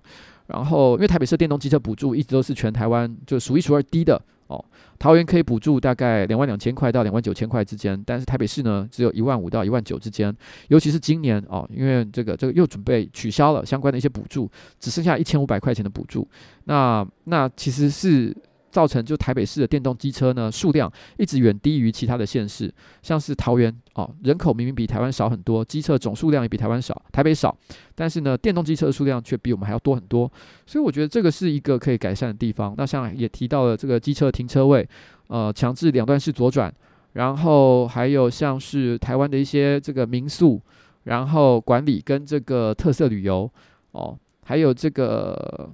[0.51, 4.63] 然后，因为台北市电动机车补助一直都是全台湾就数一数二低的哦。
[4.99, 10.35] 桃园可以补助大概两万两千块到两万九千块之间，但是台北市呢只有一万五到一万九之间。
[10.67, 14.49] 尤其是今年哦，因为这个这个又准备取消了相关的一些补助，
[14.79, 16.27] 只剩下一千五百块钱的补助。
[16.65, 18.35] 那那其实是。
[18.71, 27.55] 造成就台北市的电动机车呢数量一直远低于其他的县市，像是桃园哦，人口明明比台湾少很多，机车总数量也比台湾少，台北少，
[27.93, 30.31] 但是呢，电动机车的数量却比我们还要多很多，
[30.65, 32.73] 所以我觉得这个是一个可以改善的地方。
[32.77, 34.87] 那像也提到了这个机车停车位，
[35.27, 36.73] 呃，强制两段式左转，
[37.13, 40.61] 然后还有像是台湾的一些这个民宿，
[41.03, 43.51] 然后管理跟这个特色旅游
[43.91, 45.69] 哦，还有这个。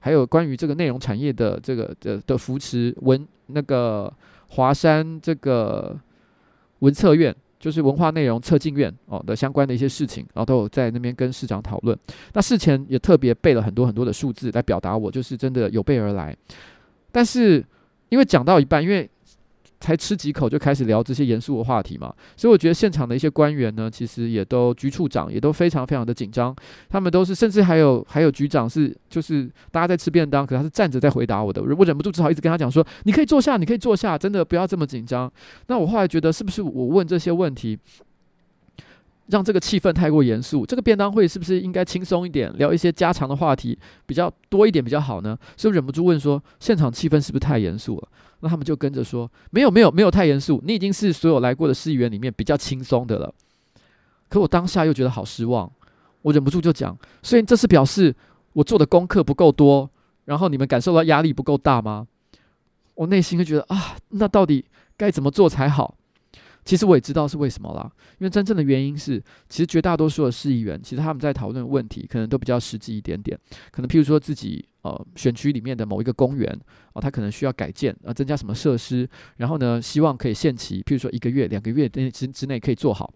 [0.00, 4.12] 还有关于这个内容产业的这个的的扶持文那个
[4.48, 5.96] 华山这个
[6.80, 11.96] 文策院，就是文化内容策进院哦的相关的一些事情，然后都有在那边跟市长讨论。
[12.32, 16.36] 那事前也特别背了很多很多的数字来表达，我就是真的有备而来。
[17.12, 17.64] 但是
[18.08, 19.08] 因为讲到一半，因为
[19.80, 26.54] 才吃几口就开始聊这些严肃的话题嘛，所以我觉得现场的一些官员呢，其实也都局处长也都非常非常的紧张，
[26.88, 35.32] 他们都是甚至还有还有局长是就是大家在吃便当，可是他是站着在回答我的，我忍不住只好一直跟他讲说，你可以坐下，你可以坐下，真的不要这么紧张。
[35.68, 37.78] 那我后来觉得是不是我问这些问题，
[39.30, 45.38] 让这个气氛太过严肃，这个便当会是不是应该轻松一点，聊一些家常的话题比较多一点比较好呢？
[45.56, 48.08] 所以忍不住问说，现场气氛是不是太严肃了？
[48.40, 53.32] 那他们就跟着说，没有没有没有太严肃，你已经是所有来过的市议员里面比较轻松的了。
[54.28, 55.70] 可我当下又觉得好失望，
[56.22, 58.14] 我忍不住就讲，所以这是表示
[58.54, 59.88] 我做的功课不够多，
[60.24, 62.06] 然后你们感受到压力不够大吗？
[62.94, 64.64] 我内心会觉得啊，那到底
[64.96, 65.96] 该怎么做才好？
[66.70, 67.90] 其实我也知道是为什么啦，
[68.20, 73.36] 因为真正的原因是，其实绝大多数的市议员，其实他们在讨论问题，可能都比较实际一点点。
[73.72, 76.48] 可能譬如说自己呃选区里面的某一个公园
[76.92, 79.08] 啊，他、可能需要改建啊、增加什么设施，
[79.38, 83.12] 然后呢，希望可以限期，譬如说一个月、两个月之之内可以做好。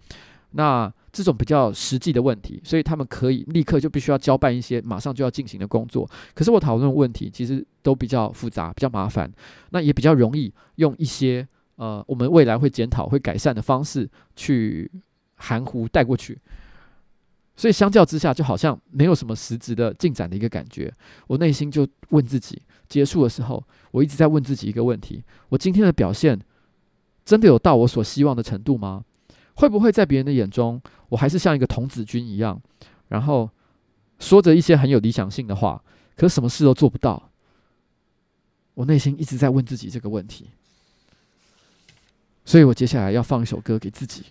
[0.50, 6.10] 那这种比较实际的问题，所以他们可以立刻就必须要交办一些马上就要进行的工作。
[6.34, 9.32] 可是我讨论问题，其实都比较复杂，比较麻烦，
[9.70, 11.46] 那也比较容易用一些。
[11.76, 14.90] 呃，我们未来会检讨、会改善的方式去
[15.36, 16.38] 含糊带过去，
[17.56, 20.92] 所以相较之下，就好像没有什么实质的进展的一个感觉。
[21.26, 26.40] 我内心就问自己，结束的时候，我一直在问自己一个问题：我今天的表现
[27.24, 29.04] 真的有到我所希望的程度吗？
[29.56, 32.60] 会不会在别人的眼中，我还是像一个童子军一样，
[33.08, 33.50] 然后
[34.18, 35.82] 说着一些很有理想性的话，
[36.16, 37.30] 可是什么事都做不到？
[38.74, 40.50] 我内心一直在问自己这个问题。
[42.45, 44.23] 所以我接下来要放一首歌给自己，《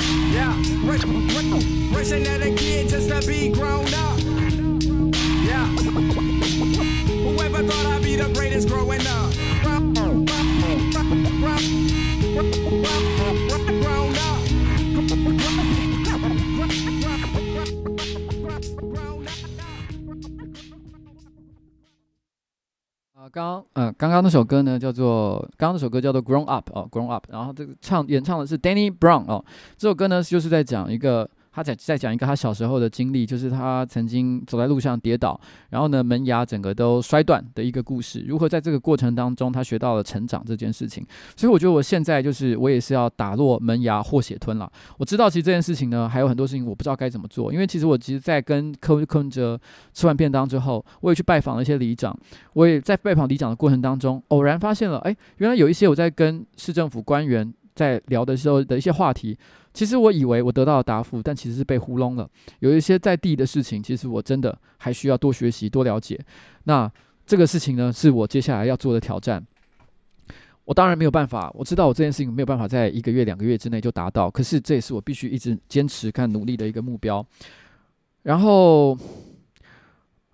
[0.00, 0.56] Yeah,
[0.88, 2.77] wishing that a kid just
[23.28, 29.44] 刚嗯，刚刚那首歌呢，叫做刚刚那首歌叫做《Grown Up》哦，《Grown Up》，然后这个唱演唱的是 Danny Brown 哦，
[29.76, 31.28] 这首歌呢就是在讲一个。
[31.50, 35.40] 他在在讲一个他小时候的经历，就是他曾经走在路上跌倒，
[35.70, 38.24] 然后呢门牙整个都摔断的一个故事。
[38.26, 41.04] 如何在这个过程当中，他学到了成长这件事情。
[41.36, 44.70] 所以我觉得我现在就是我也是要打落门牙或血吞了。
[44.98, 49.58] 我知道其实这件事情呢还有很多事情我不知道该怎么做，因为其实我其实在跟柯文柯文哲
[49.92, 52.16] 吃完便当之后，我也去拜访了一些里长，
[52.52, 59.36] 我也在拜访里长的过程当中，偶然发现了，哎，原来有一些我在跟市政府官员在聊的时候的一些话题。
[59.72, 62.28] 其实我以为我得到了答复，但其实是被糊弄了。
[62.60, 66.18] 有一些在地的事情，其实我真的还需要多学习、多了解。
[66.64, 66.90] 那
[67.24, 69.46] 这个事情呢，是我接下来要做的挑战。
[70.64, 74.30] 我当然没有办法，我知道我这件事情没有办法在一个月、两个月之内就达到。
[74.30, 77.24] 可是这也是我必须一直坚持、看努力的一个目标。
[78.22, 78.98] 然后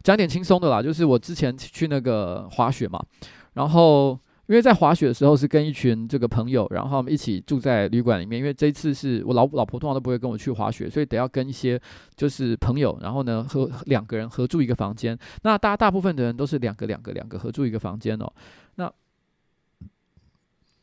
[0.03, 3.05] 讲点轻松的啦，就是我之前去那个滑雪嘛，
[3.53, 4.18] 然后。
[4.47, 8.38] 因为在滑雪的时候是跟一群这个朋友，然后我们一起住在旅馆里面。
[8.38, 11.80] 因为这次是我老老婆通常都不会跟我去滑雪，所以得要跟一些
[12.14, 15.18] 就是朋友，然后呢和两个人合住一个房间。
[15.42, 18.30] 那大大部分的人都是两个两个两个合住一个房间哦。
[18.74, 18.92] 那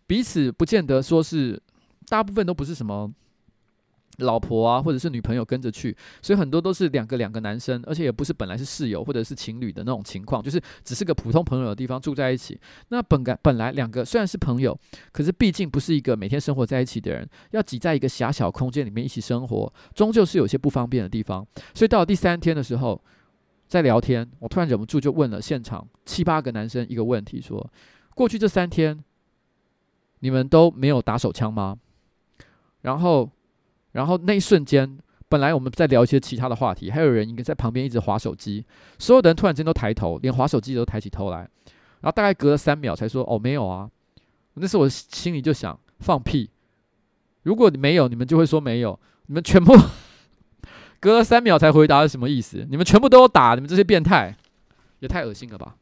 [0.08, 1.62] 彼此不见得说是，
[2.08, 3.14] 大部分都不是什么。
[4.18, 12.60] 老婆啊，或者是女朋友跟着去，所以很多都是两个两个男生，而且也不是本来是室友或者是情侣的那种情况，就是只是个普通朋友的地方住在一起。
[12.90, 14.78] 那本该本来两个虽然是朋友，
[15.12, 21.46] 可是毕竟不是一个每天生活在一起的人，要挤在一个狭小空间里面一起生活，终究是有些不方便的地方。
[21.74, 23.02] 所以到了第三天的时候，
[23.68, 27.68] 在聊天，我突然忍不住就问了现场七八个男生一个问题：说，
[28.14, 29.04] 过去这三天
[30.20, 31.78] 你们都没有打手枪吗？
[32.82, 33.30] 然后。
[33.92, 38.66] 然后那一瞬间，本来我们在聊一些其他的话题，还有人应该在旁边一直划手机，
[38.98, 41.40] 所有的人突然间都抬头，连划手机都抬起头来，
[42.02, 43.90] 然后大概隔了三秒才说：“哦，没有啊。”
[44.56, 46.50] 那时候我心里就想：放屁！
[47.44, 49.00] 如果没有，你们就会说没有。
[49.28, 49.74] 你们全部
[51.00, 52.68] 隔了三秒才回答是什么意思？
[52.70, 54.36] 你们全部都打，你们这些变态，
[55.00, 55.76] 也太恶心了吧！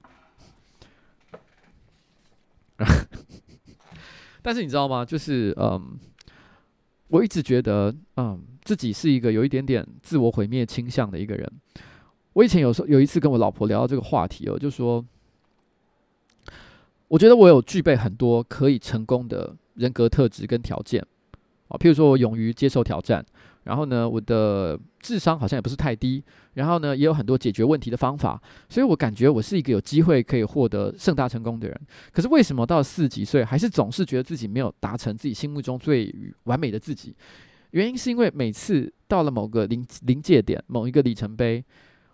[4.41, 5.03] 但是你知道吗？
[5.05, 5.99] 就是嗯。
[7.10, 11.51] 我一直觉得，嗯，自己是一个有一点点自我毁灭倾向的一个人。
[12.34, 15.03] 我以前有时候有一次跟我老婆聊到这个话题哦，就说，
[17.07, 21.05] 我觉得我有具备很多可以成功的人格特质跟条件
[21.68, 23.26] 啊，譬如说我勇于接受挑战。
[23.70, 26.24] 然后呢，我的智商好像也不是太低，
[26.55, 31.80] 然后呢，也有很多解决问题的方法，所以我感觉我是一个有机会可以获得盛大成功的人。
[32.11, 36.11] 可是为什么到四十几岁，还是总是觉得自己没有达成自己心目中最
[36.45, 37.15] 完美的自己？
[37.70, 41.63] 原因是因为每次到了某个临临界点，某一个里程碑，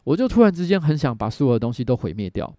[0.03, 2.53] 我就突然之间很想把所有的东西都毁灭掉。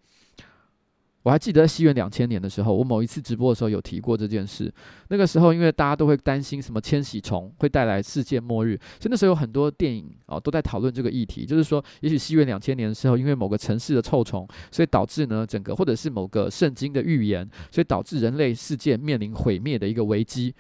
[1.27, 4.73] 我还记得在西元两千年的时候，我某一次直播的时候有提过这件事。
[5.09, 20.55] 那个时候，因为大家都会担心什么千禧虫会带来世界末日，所以那时候有很多电影哦都在讨论这个议题，就是说，也许西元两千年的时候，因为某个城市的臭虫，所以导致呢整个或者是某个圣经的预言，所以导致人类世界面临毁灭的一个危机。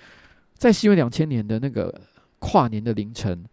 [0.55, 1.95] 在西元两千年的那个
[2.41, 3.45] 跨年的凌晨。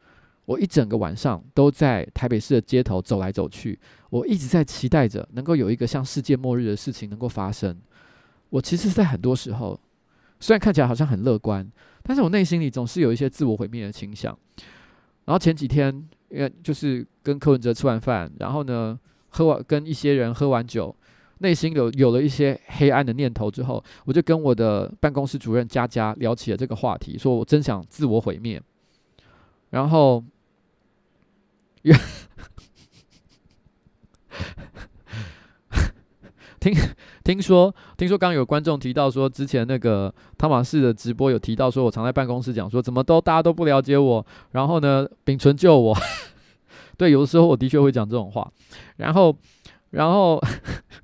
[0.46, 3.80] 我一整个晚上都在台北市的街头走来走去，
[4.10, 7.80] 我一直在期待着能够有一个像世界末日的事情能够发生。
[8.50, 9.80] 我其实，在很多时候，
[10.40, 11.66] 虽然看起来好像很乐观，
[12.04, 14.38] 但是我内心里总是有一些自我毁灭的倾向。
[15.26, 20.94] 然后前几天，因为就是跟柯文哲吃完饭，然后呢，喝完跟一些人喝完酒，
[21.40, 28.62] 内心有有了一些黑暗的念头之后，我就跟我的办公室主任佳佳聊起了这个话题，说我真想自我毁灭。
[29.74, 30.24] 然后，
[36.60, 36.72] 听
[37.24, 45.98] 听说听说刚刚有观众提到说，之前那个汤玛士的直播有提到说，我常在办公室讲说，怎么都大家都不了解我，然后呢，秉存救我。
[46.96, 48.48] 对，有的时候我的确会讲这种话，
[48.98, 49.36] 然后，
[49.90, 50.40] 然后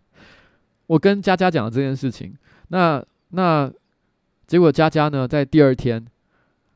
[0.86, 3.72] 我跟佳佳讲了这件事情，那那
[4.46, 6.06] 结果佳佳呢，在第二天，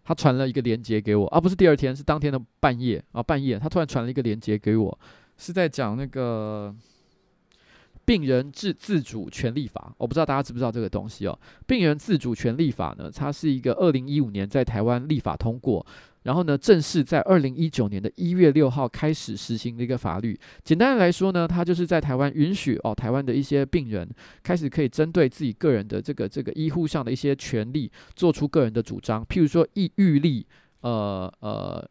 [0.03, 3.03] 他传了一个链接给我，而，不是第二天，是当天的半夜。
[3.11, 4.99] 啊，半夜，他突然传了一个链接给我，
[5.37, 6.75] 是在讲那个
[8.05, 15.85] 病人自自主权利法，我不知道大家知不知道这个东西哦，病人自主权利法呢，它是一个二零一五年在台湾立法通过。
[16.23, 20.37] 然后呢，正式在二零一九年的一月六号开始实行的一个法律。
[20.63, 24.09] 简单的来说呢，它就是在台湾允许哦，台湾的一些病人
[24.41, 29.23] 开始可以针对自己个人的这个这个医护上的一些权利，做出个人的主张。
[29.25, 30.45] 譬如说，抑郁力，
[30.81, 31.89] 呃呃。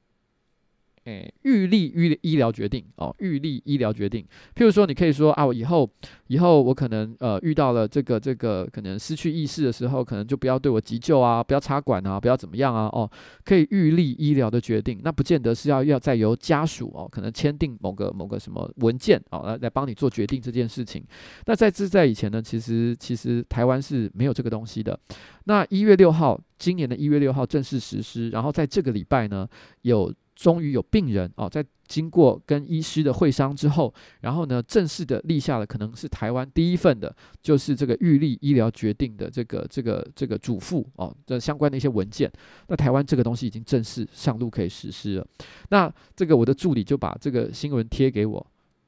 [1.04, 4.24] 诶，预立医医疗决定哦，预立医疗决定。
[4.54, 5.90] 譬如说，你可以说啊，我以后
[6.28, 13.10] 以后我可能呃遇到了这个这个可能失去意识的时候，可能就不要对我急救啊，不要插管啊，不要怎么样啊哦，
[13.44, 15.00] 可以预立医疗的决定。
[15.02, 21.04] 那不见得是要要再由家属哦，可能签订某个某个什么文件哦来来帮你做决定这件事情。
[21.46, 24.98] 那在这在以前呢，其实其实台湾是没有这个东西的。
[25.46, 29.48] 那一月六号，今年的一月六号正式实施，然后在这个礼拜呢
[29.82, 30.14] 有。
[30.34, 42.32] 终于有病人哦，在经过跟医师的会商之后，然后呢，正式的立下了可能是台湾第一份的，就是这个预立医疗决定的这个这个这个嘱咐哦，这相关的一些文件。
[42.68, 45.26] 那台湾这个东西已经正式上路可以实施了。
[45.68, 48.46] 那这个我的助理就把这个新闻贴给我，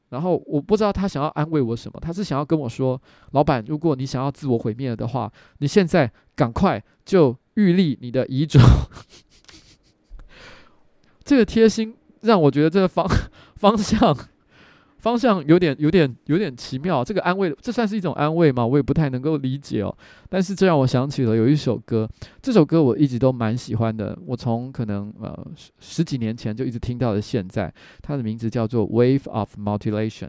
[0.08, 2.98] 然后我不知道他想要安慰我什么，他是想要跟我说，
[3.32, 8.58] 老板，如果你想要自我毁灭的话，你现在赶快就预立你的遗嘱。
[11.24, 13.06] 这个贴心让我觉得这个方
[13.56, 14.16] 方向
[14.98, 17.04] 方向有点有点有点奇妙。
[17.04, 18.64] 这个安慰，这算是一种安慰吗？
[18.66, 19.94] 我也不太能够理解哦。
[20.30, 22.08] 但是这让我想起了有一首歌，
[22.40, 24.18] 这首歌我一直都蛮喜欢的。
[24.26, 25.46] 我从可能呃
[25.78, 27.72] 十几年前就一直听到了现在。
[28.00, 30.28] 它的名字叫做《Wave of Mutilation》。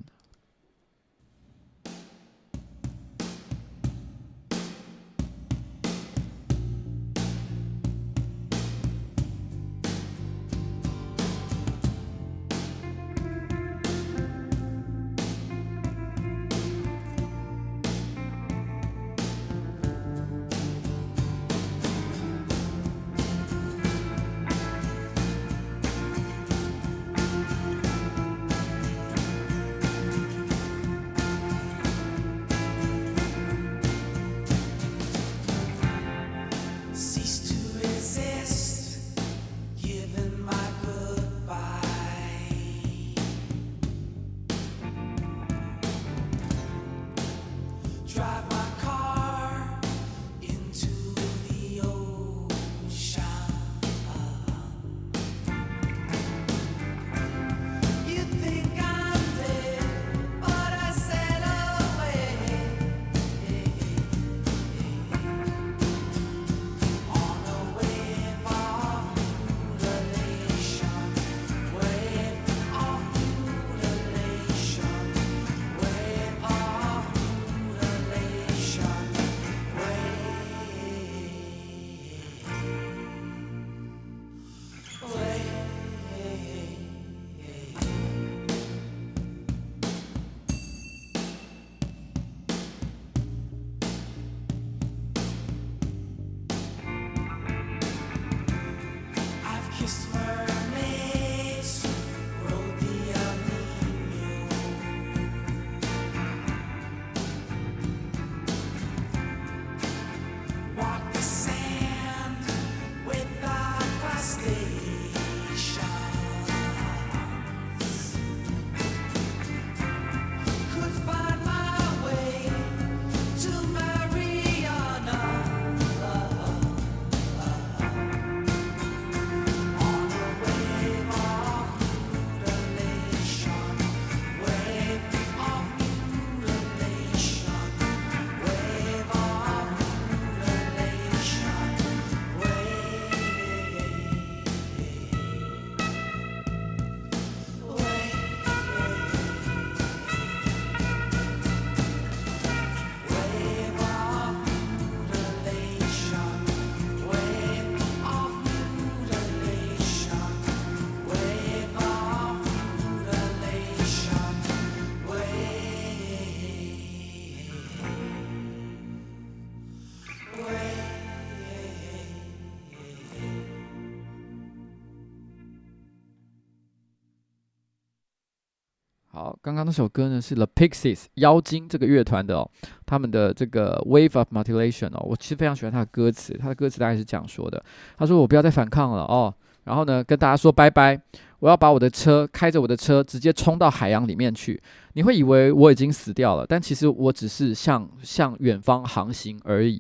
[179.46, 182.50] 刚刚那首歌呢是 The Pixies 妖精这个乐团的哦，
[182.84, 187.64] 他们的这个 Wave of Mutilation 哦，我其实非常喜欢他的歌词，他的歌词大概是这样说的：
[187.96, 189.32] 他说我不要再反抗了哦，
[189.66, 191.00] 然后呢跟大家说拜拜，
[191.38, 194.60] 我要把我的车开着我的车直接冲到海洋里面去。
[194.94, 199.80] 你会以为我已经死掉了，但其实我只是向向远方航行而已。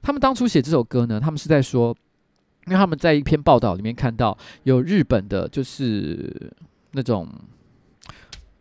[0.00, 1.92] 他们当初写这首歌呢，他们是在说，
[2.66, 6.52] 因为他们在一篇报道里面看到有日本的，就是
[6.92, 7.28] 那种。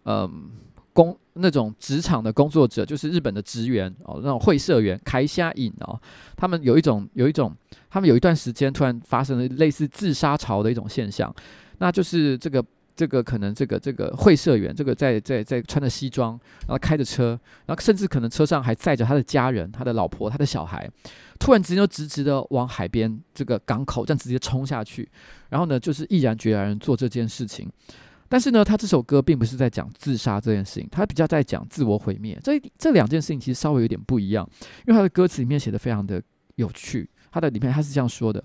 [0.06, 0.49] 嗯，
[0.93, 5.99] 工那种职场的工作者，就是日本的职员哦，那种会社员开虾引哦，
[6.36, 7.56] 他们有一种有一种，
[7.89, 11.34] 他们有一段时间突然发生了类似自杀潮的一种现象，
[11.78, 12.64] 那就是这个
[12.95, 16.32] 这个可能这个这个会社员，这个在在在穿着西装，
[16.68, 20.89] 然后开着车，然后甚至可能车上还载着他的家人、他的老婆、他的小孩，
[21.39, 25.10] 突然之间就直直的往海边这个港口这样直接冲下去，
[25.49, 27.72] 然后呢，就是毅然决然做这件事情。
[28.32, 32.40] 但是呢，他这首歌并不是在讲自杀这件事情，他比较在讲自我毁灭。
[32.42, 34.50] 这这两件事情其实稍微有点不一样，
[34.88, 36.24] 因为他的歌词里面写的非常的
[36.56, 37.10] 有趣。
[37.30, 38.42] 他的里面他是这样说的：“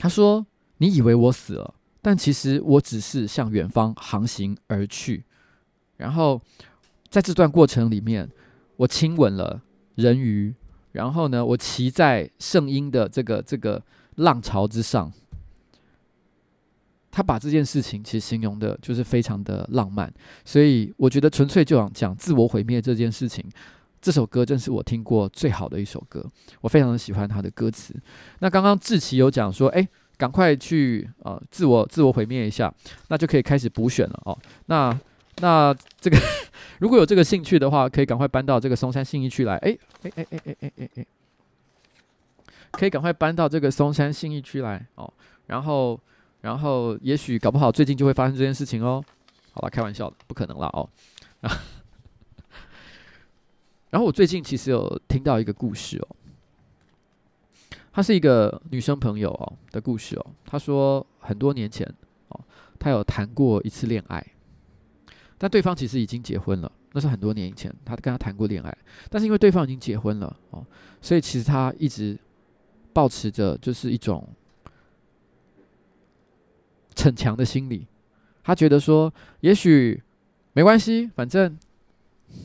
[0.00, 0.46] 他说，
[0.78, 5.26] 你以为我死了，但其实我只是向远方航行而去。
[5.98, 6.40] 然后
[7.10, 8.26] 在这段过程里面，
[8.76, 9.60] 我亲吻了
[9.96, 10.54] 人鱼，
[10.92, 15.12] 然后呢，我骑在圣婴的这个这个浪潮之上。”
[17.12, 20.10] 他把这件事情其实形容的就是非常的浪漫，
[20.46, 23.44] 所以我觉得纯粹就讲讲自我毁灭这件事情，
[24.00, 26.24] 这首歌正是我听过最好的一首歌，
[26.62, 27.94] 我非常的喜欢他的歌词。
[28.38, 29.86] 那刚刚志奇有讲说，哎，
[30.16, 32.72] 赶快去呃自我自我毁灭一下，
[33.08, 34.38] 那就可以开始补选了哦。
[34.64, 34.98] 那
[35.42, 36.16] 那这个
[36.78, 41.06] 如果有这个兴趣的话，可以赶快搬到这个松山信义区来，哎哎哎哎哎哎哎哎，
[42.70, 45.12] 可以赶快搬到这个松山信义区来哦，
[45.46, 46.00] 然后。
[46.42, 49.02] 然后，也许搞不好最近就会发生这件事情哦。
[49.52, 50.88] 好了，开玩笑的，不可能了哦。
[53.90, 56.08] 然后我最近其实有听到一个故事哦，
[57.92, 60.26] 她是一个女生朋友哦的故事哦。
[60.44, 61.86] 她说很多年前
[62.28, 62.40] 哦，
[62.78, 64.26] 她有谈过一次恋爱，
[65.38, 66.72] 但对方其实已经结婚了。
[66.92, 68.78] 那是很多年以前，她跟他谈过恋爱，
[69.08, 70.66] 但是因为对方已经结婚了哦，
[71.00, 72.18] 所以其实她一直
[72.92, 74.28] 保持着就是一种。
[76.94, 77.86] 逞强的心理，
[78.42, 80.00] 他觉得说，也许
[80.52, 81.58] 没关系，反正，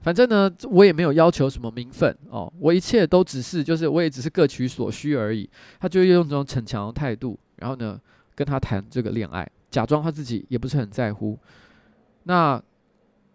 [0.00, 5.48] 反正呢，我也没有要求什么名分哦，我一切都只是，就是我也只是各取所需而已。
[5.80, 8.00] 他就用这种逞强的态度，然后呢，
[8.34, 11.38] 跟他谈这个恋爱，假装他自己也不是很在乎。
[12.24, 12.62] 那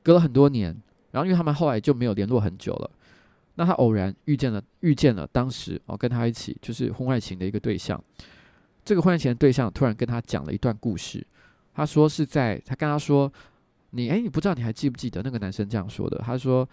[0.02, 0.76] 隔了很多年，
[1.12, 2.90] 然后因为他们后来就没有联络很久了。
[3.56, 8.04] 那他偶然遇见了，遇见了当时哦跟他一起就是婚外情的一个对象。
[8.84, 11.26] 这个婚外情的对象突然跟他讲了一段故事。
[11.74, 13.32] 他说是在他跟他说，
[13.92, 16.18] 你哎，你不知道你还记不记得那个男生这样说的？
[16.26, 16.68] 他说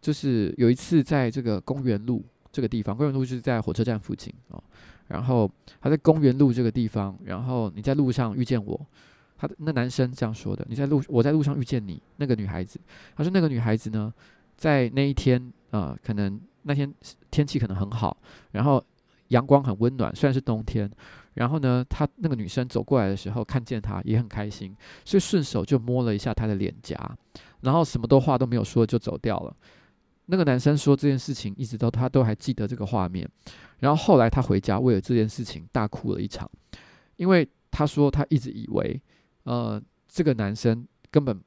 [0.00, 4.62] 就是有一次在这个公园路这个地方，公园路就是在火车站附近哦。
[5.08, 8.86] 然后他在公园路这个地方，然后你在路上遇见我。
[9.36, 12.80] 他那男生这样说的：你在路，我在路上遇见你，那个女孩子。
[13.16, 14.12] 他说那个女孩子呢，
[14.56, 15.52] 在那一天。
[15.76, 16.94] 啊、可能那天
[17.32, 18.16] 天气可能很好，
[18.52, 18.80] 然后
[19.28, 20.88] 阳光很温暖，虽然是冬天。
[21.34, 24.72] 然后呢，他那个女生走过来的时候，看见他也很开心，
[25.04, 26.96] 所以顺手就摸了一下他的脸颊，
[27.62, 29.52] 然后什么都话都没有说就走掉了。
[30.26, 33.28] 那个男生说这件事情一直都他都还记得这个画面。
[33.80, 36.48] 然后后来他回家为了这件事情大哭了一场，
[37.16, 39.02] 因为他说他一直以为，
[39.42, 41.42] 呃，这个男生根本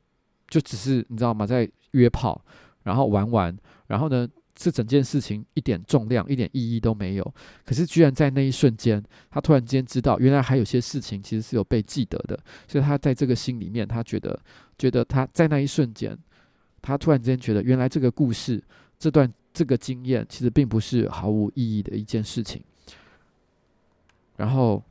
[0.50, 2.44] 就只是你知道吗，在约炮。
[2.84, 3.54] 然后玩玩，
[3.88, 7.34] 然后呢，这整件事情一点重量、一点意义都没有。
[7.66, 12.40] 可是，居然在那一瞬间，他突然间知道，原来还有些事情其实是有被记得的。
[12.68, 14.40] 所以他在这个心里面，他觉得，
[14.78, 16.18] 觉得他在那一瞬间，
[16.82, 18.64] 他突然间觉得，原来这个故事、
[19.00, 22.62] 这段这个经验，其实并不是毫无意义的一件事情。
[24.36, 24.84] 然后，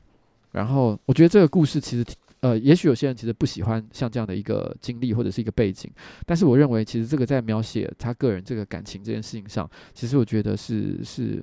[0.53, 2.05] 然后，我觉得这个故事其实。
[2.41, 5.91] 呃，也许有些人其实不喜欢像这样的一个经历或者是一个背景，
[6.24, 11.43] 但是我认为，其实这个在描写他个人这个感情这件事情上，其实我觉得是是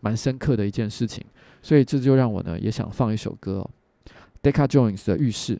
[0.00, 1.24] 蛮深刻的一件事情，
[1.62, 3.70] 所以这就让我呢也想放一首歌哦
[4.42, 5.56] ，Deca Jones 的《浴室》。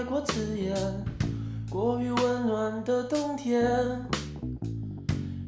[0.00, 0.74] 太过刺眼。
[1.68, 3.62] 过于温暖的冬天，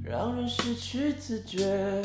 [0.05, 2.02] 让人失去自觉。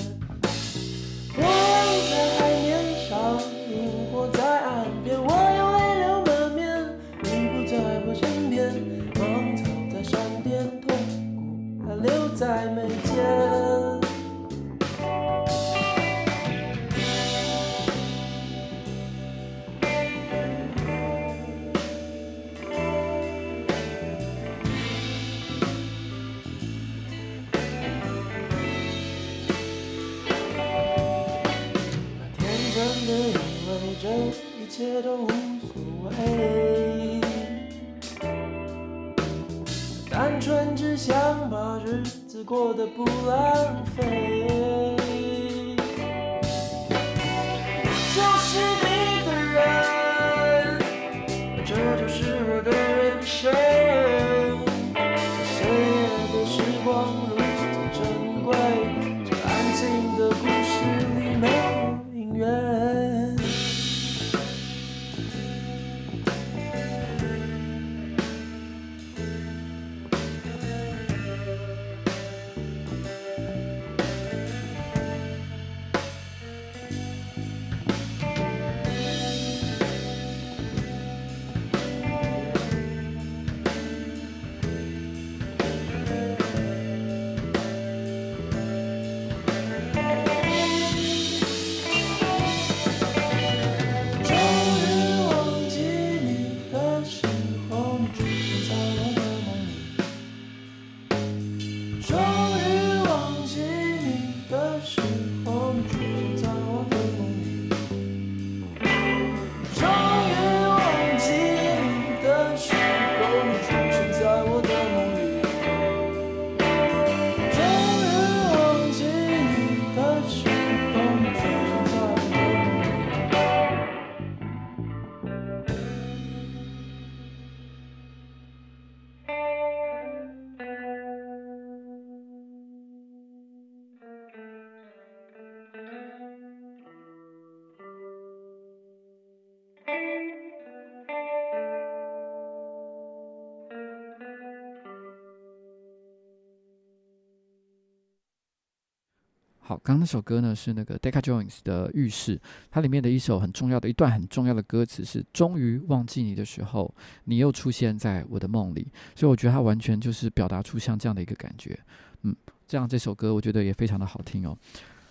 [149.68, 152.38] 好，刚刚那首歌呢是那个 Decca Jones 的《浴室》，
[152.72, 156.96] 它里面的一首很重要的一段很重要的歌词是“终于忘记你的时候，
[157.26, 161.78] 你又出现在我的梦里”，所以我觉得它完全就是表达出像这样的一个感觉。
[162.22, 162.34] 嗯，
[162.66, 164.58] 这样这首歌我觉得也非常的好听哦。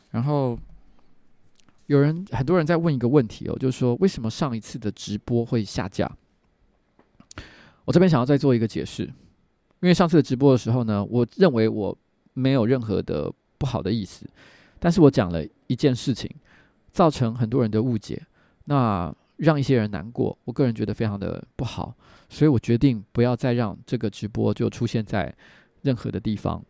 [0.09, 0.59] 然后
[1.85, 6.11] 有人很多人在问一个问题哦，就是说为什么上一次的直播会下架？
[7.85, 9.13] 我这边想要再做一个解释，因
[9.83, 11.95] 为上次的直播的时候呢，我认为我
[12.33, 13.31] 没有任何的。
[13.59, 14.27] 不好的意思，
[14.79, 16.31] 但是我讲了一件事情，
[16.91, 18.23] 造成很多人的误解，
[18.65, 21.95] 那让一些人难过，我个人觉得非常的不好，
[22.29, 25.35] 所以我决定不要再让这个直播就出现在
[25.83, 26.65] 任何的地方。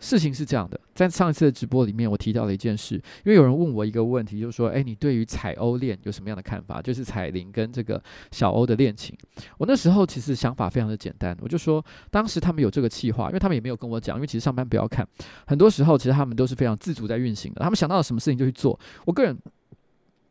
[0.00, 2.94] 事情是这样的，在上一次的直播里面，我提到了一件事，
[3.24, 6.80] 因为有人问我一个问题，就是说，诶，你对于彩欧恋有什么样的看法？
[6.80, 9.16] 就是彩铃跟这个小欧的恋情。
[9.58, 15.06] 我那时候其实想法非常的简单，我就说，当时他们有这个计划，因为他们也没有跟我讲，因为其实上班不要看，
[15.46, 18.78] 很多时候其实他们都是非常自主在运行的，他们想到了什么事情就去做。
[19.04, 19.36] 我个人。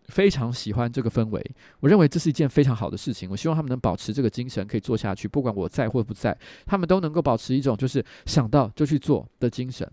[0.07, 3.29] 非常喜欢这个氛围，我认为这是一件非常好的事情。
[3.29, 5.27] 我希望他们能保持这个精神，可以做下去。
[5.27, 9.89] 不管我在或不在，他们都能够保持一种就是想到就去做的精神。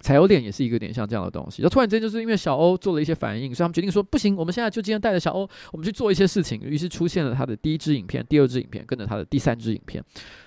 [0.00, 1.60] 彩鸥恋也是一个点像这样的东西。
[1.60, 6.60] 然后突然间就是因为小欧做了一些反应，所以他们决定说不行，我们现在就今天带着小欧，我们去做一些事情。
[6.62, 10.00] 于是出现了他的第一支影片、第二支影片，跟着他的第三支影片，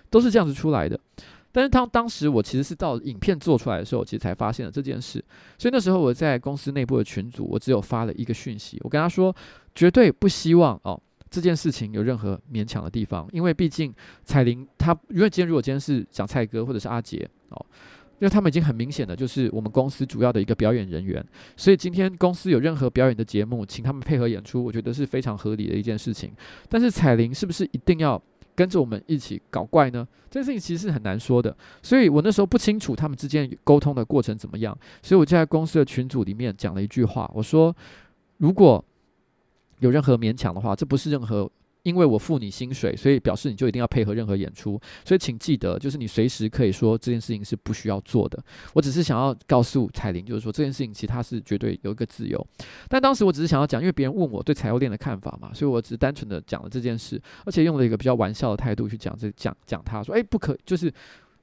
[0.10, 0.98] 都是这样子出来的。
[1.52, 5.23] 但是当当时我其实是到影片做出来的时候，其实才发现了这件事。
[5.57, 9.36] 所以那时候我在公司内部的群组，我只有发了一个讯息，我跟他说，
[9.76, 17.65] 绝对不希望哦这件事情有任何勉强的地方，因为毕竟彩铃他，因为今天如果今天是讲蔡哥或者是阿杰哦，
[18.19, 21.26] 因为他们已经很明显的就是我们公司主要的一个表演人员，
[21.57, 26.32] 所以今天公司有任何表演的节目，请他们配合演出，我觉得是非常合理的一件事情。
[26.69, 28.22] 但是彩铃是不是一定要？
[28.62, 30.08] 跟着我们一起搞怪呢？
[30.30, 37.76] 这件事情其实是很难说的，所以我那时候不清楚他们之间沟通的过程怎么样，所以我就在公司的群组里面讲了一句话，我说：
[38.38, 38.86] 如果
[39.80, 41.50] 有任何勉强的话，这不是任何
[41.84, 44.80] 因为我付你薪水，所以表示你就一定要配合任何演出。
[45.03, 48.41] 所以请记得，就是你随时可以说这件事情是不需要做的。
[48.74, 52.45] 我只是想要告诉彩玲，就是说这件事情其实他是绝对有一个自由。
[52.88, 60.94] 但当时我只是想要讲，因为别人问我对财务店的看法嘛，所以我只是单纯的讲了这件事，而且用了一个比较玩笑的态度去讲这讲讲他说，哎，不可就是。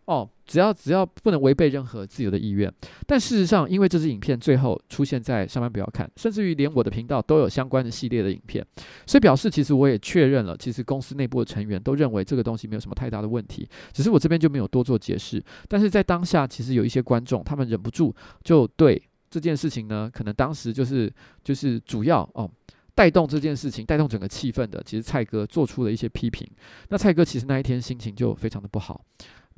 [0.08, 2.72] 哦，只要只要不能违背任何自由的意愿，
[3.06, 8.66] 但事实上，因为这支影片最后出现在上班不要看，甚至于连我的频道都有相关的系列的影片，
[9.06, 15.44] 所以表示其实我也确认了，其实公司内部的成员都认为这个东西没有什么太大的问题，只是我这边就没有多做解释。
[15.68, 21.12] 但是在当下，其实有一些观众他们忍不住就对这件事情呢，可能当时就是
[21.44, 22.50] 就是主要哦
[22.94, 26.48] 带动这件事情带动整个气氛的，其实蔡哥做出了一些批评。
[26.88, 29.04] 那蔡哥其实那一天心情就非常的不好。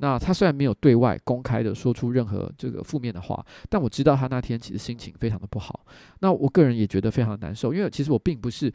[0.01, 5.85] 那他虽然没有对外公开的说出任何这个负面的话，但我知道他那天其实心情非常的不好。
[6.21, 8.73] 那我个人也觉得非常难受，因为其实我并不是，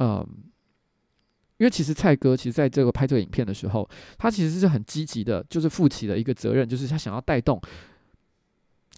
[0.00, 0.26] 嗯，
[1.58, 7.60] 因为其实蔡哥其实在这个拍这个影片的时候，他其实是很积极的，就是负起了一个责任，就是他想要带动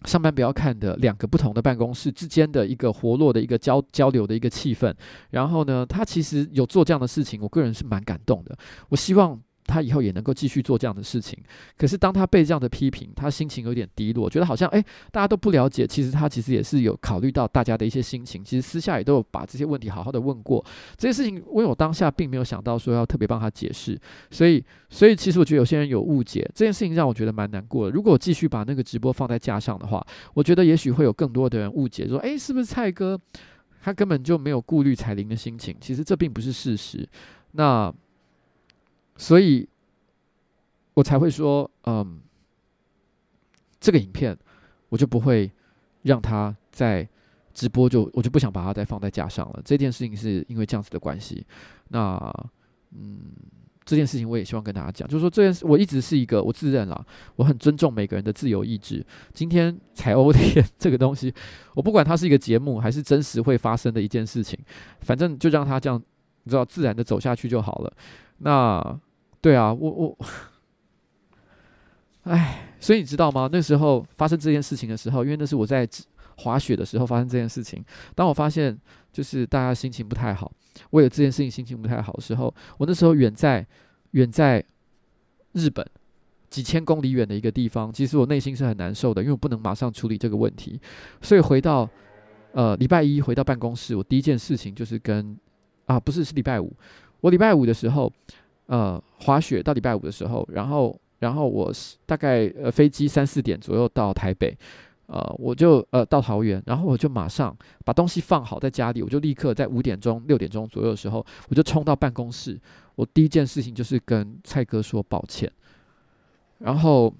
[0.06, 4.94] 上班不要看的两个不同的办公室之间的一个活络的一个交交流的一个气氛。
[5.28, 8.56] 然后呢，他其实有做这样的事情，我个人是蛮感动的。
[8.88, 9.38] 我希望。
[9.66, 11.38] 他以后也能够继续做这样的事情，
[11.76, 14.82] 可是当他被这样的批评，他心情有点低落，觉得好像诶，
[15.12, 20.64] 大家都不了解，其实他其实也是有考虑到大家的一些心情，其实私下也都有把这些问题好好的问过。
[20.96, 23.96] 这些事情，因为我当下并没有想到说要特别帮他解释，
[24.30, 27.92] 所以，所以其实我觉得有些人有误解，这件事情让我觉得蛮难过的。
[27.92, 30.04] 如果我继续把那个直播放在架上的话，
[30.34, 33.20] 我觉得也许会有更多的人误解，说诶，是不是蔡哥
[33.82, 35.76] 他根本就没有顾虑彩玲的心情？
[35.80, 37.08] 其实这并不是事实。
[37.52, 37.94] 那。
[39.20, 39.68] 所以，
[40.94, 42.22] 我才会说，嗯，
[43.78, 44.34] 这个影片
[44.88, 45.52] 我就不会
[46.00, 47.06] 让他在
[47.52, 49.60] 直播就，我就不想把它再放在架上了。
[49.62, 51.46] 这件事情是因为这样子的关系。
[51.88, 52.18] 那，
[52.92, 53.18] 嗯，
[53.84, 57.04] 这件事情我也希望跟大家讲，就是说这件事我一直是一个我自认啦，
[57.36, 59.04] 我很尊重每个人的自由意志。
[59.34, 61.30] 今天踩欧链这个东西，
[61.74, 64.58] 我不管它是一个节目还是真实会发生的一件事情，
[65.02, 66.02] 反正就让它这样，
[66.44, 67.92] 你知道，自然的走下去就好了。
[68.38, 68.98] 那。
[69.42, 70.18] 对啊，我我，
[72.24, 73.48] 哎，所以你知道吗？
[73.50, 75.88] 那时候发生这件事情的时候，因为那是我在
[76.36, 77.82] 滑雪的时候发生这件事情。
[78.14, 78.78] 当我发现
[79.10, 80.52] 就是大家心情不太好，
[80.90, 83.66] 为了这件事情心情不太好的时候，我那时候远在
[84.10, 84.62] 远在
[85.52, 85.86] 日本
[86.50, 90.78] 几千公里远的一个地方，其实我内心是很难受的，因为我不能马上处理这个问题。
[91.22, 91.88] 所以回到
[92.52, 95.34] 呃礼拜一回到办公室，我第一件事情就是跟
[95.86, 96.70] 啊不是是礼拜五，
[97.22, 98.12] 我礼拜五的时候。
[98.70, 104.56] 呃，滑雪到礼拜五的时候，然后，然后我是大概呃飞机三四点左右到台北，
[105.06, 107.52] 呃，我就呃到桃园，然后我就马上
[107.84, 112.56] 把东西放好在家里，我就立刻在五点钟六点钟左右的时候，我就冲到办公室，
[112.94, 115.50] 我第一件事情就是跟蔡哥说抱歉，
[116.58, 117.12] 然后，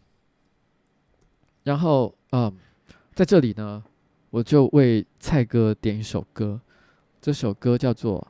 [1.65, 2.57] 然后嗯、
[3.13, 3.83] 在这里呢，
[4.31, 6.61] 我就为蔡哥点一首歌，
[7.21, 8.25] 这首歌叫做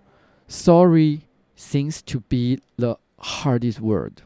[0.51, 1.21] 《Sorry
[1.55, 2.95] Seems to Be the》。
[3.21, 4.23] Hardest word.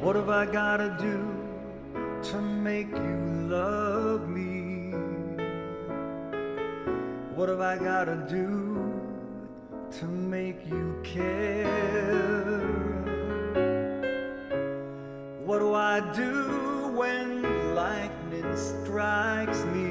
[0.00, 3.85] What have I gotta do to make you love
[7.36, 8.98] What have I gotta do
[9.98, 11.66] to make you care?
[15.44, 19.90] What do I do when lightning strikes me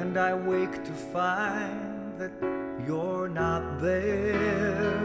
[0.00, 2.32] and I wake to find that
[2.86, 4.96] you're not there?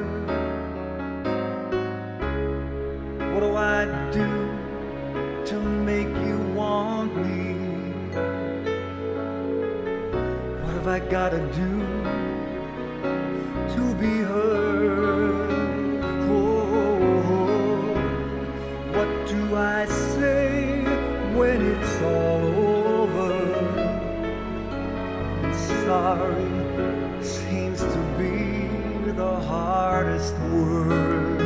[3.33, 7.52] What do I do to make you want me?
[10.83, 11.79] Have I gotta do
[13.73, 16.03] to be heard?
[16.29, 17.93] Oh,
[18.91, 20.83] what do I say
[21.37, 22.43] when it's all
[22.73, 23.31] over?
[25.43, 25.55] And
[25.85, 31.42] Sorry seems to be the hardest word.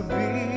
[0.00, 0.49] To be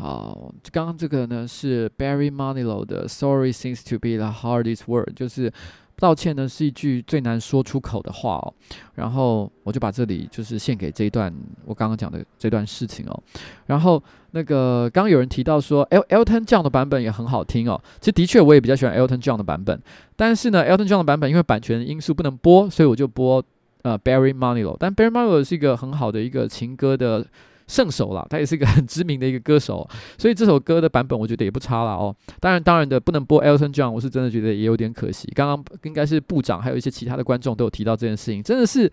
[0.00, 5.52] 好，刚刚这个呢是 Barry Manilow 的 “Sorry seems to be the hardest word”，就是
[5.96, 8.54] 道歉呢是一句最难说出口的话哦。
[8.94, 11.34] 然后我就把这里就是献给这一段
[11.64, 13.22] 我刚刚讲的这段事情哦。
[13.66, 14.00] 然后
[14.30, 17.82] 那个刚刚有人提到说，El Elton John 的版本也很好听哦。
[17.98, 19.82] 其实的确我也比较喜欢 Elton John 的版本，
[20.14, 23.42] 但是呢，Elton John 的版本因为版权因素不能播，所以我就播
[23.82, 24.76] 呃 Barry Manilow。
[24.78, 27.26] 但 Barry Manilow 是一个很好的一个情歌的。
[27.68, 29.88] 圣手啦，他也是一个很知名的一个歌手，
[30.18, 32.12] 所以这首歌的版本我觉得也不差啦哦。
[32.40, 35.30] 当然，当然的不能播 Elton John，我是真的觉得也有点可惜。
[35.34, 38.90] 刚刚应该是部长还有一些其他的观众都有提到这件事情，真的是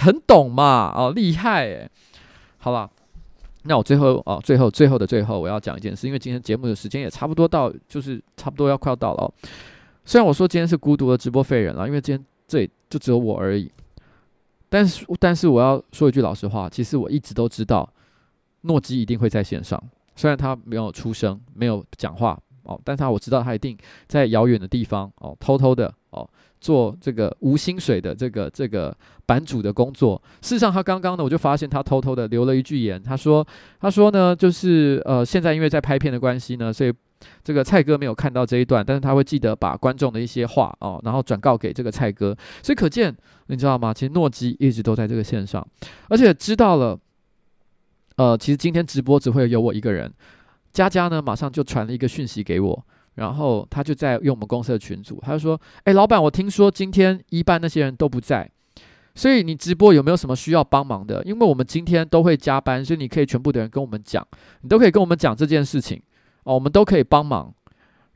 [0.00, 1.88] 很懂嘛哦，厉害诶。
[2.58, 2.90] 好了，
[3.62, 9.32] 那我最后哦，最后最后的最后，我要讲一件事，因为今天节目的时间也差不多到，就是差不多要快要到了哦。
[10.04, 13.70] 虽然我说今天是孤独的直播废人了，因为今天这里就只有我而已，
[14.68, 17.88] 但是但是我要说一句老实话，其实我一直都知道。
[18.66, 19.82] 诺基一定会在线上，
[20.14, 23.76] 虽然他没有出声，没有讲话哦，但他我知道他一定
[24.06, 26.28] 在遥远的地方哦，偷偷的哦
[26.60, 30.20] 做这个无薪水的这个这个版主的工作。
[30.42, 33.46] 事实上，他刚刚呢，我就发现他偷偷的留了一句言，他说
[33.78, 36.92] ：“他说呢，就是呃，现在因为在拍片的关系呢，所以
[37.44, 42.36] 这个蔡哥没有看到这一段，但是他会记得把观众的一些话哦，然后转告给这个蔡哥。
[42.62, 43.14] 所以可见，
[43.46, 43.94] 你知道吗？
[43.94, 45.64] 其实诺基一直都在这个线上，
[46.08, 46.98] 而且知道了。”
[48.16, 50.12] 呃，其实今天直播只会有我一个人。
[50.72, 58.50] 佳佳呢，马上就传了一个讯息给我，然后他就在用我们公司的群组，他就说：“哎，老板，我听说今天一班那些人都不在，
[59.14, 61.22] 所以你直播有没有什么需要帮忙的？
[61.24, 64.26] 因为我们今天都会加班，所以你可以全部的人跟我们讲，
[64.60, 66.00] 你都可以跟我们讲这件事情
[66.44, 67.54] 哦，我们都可以帮忙。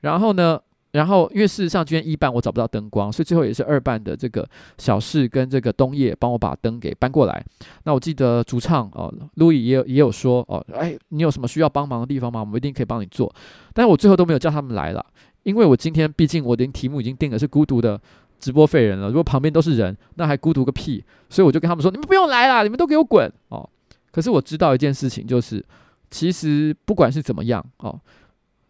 [0.01, 0.61] 然后呢？”
[0.93, 4.49] 然后，因为事实上今天一半我找不到灯光，所以最后也是二半的这个
[4.79, 7.45] 小事跟这个冬叶帮我把灯给搬过来。
[7.85, 12.41] 那我记得主唱哦，路易也有也有说哦，哎，你有什么需要帮忙的地方吗？
[12.41, 13.33] 我们一定可以帮你做。
[13.73, 15.05] 但是我最后都没有叫他们来了，
[15.45, 18.01] 因为我今天毕竟我的题目已经定了是孤独的
[18.41, 19.07] 直播废人了。
[19.07, 21.05] 如果旁边都是人，那还孤独个屁！
[21.29, 23.69] 所以我就跟他们说，你们不用来了，你们都给我滚哦。
[24.11, 25.65] 可是我知道一件事情，就是
[26.11, 27.97] 其实不管是怎么样哦。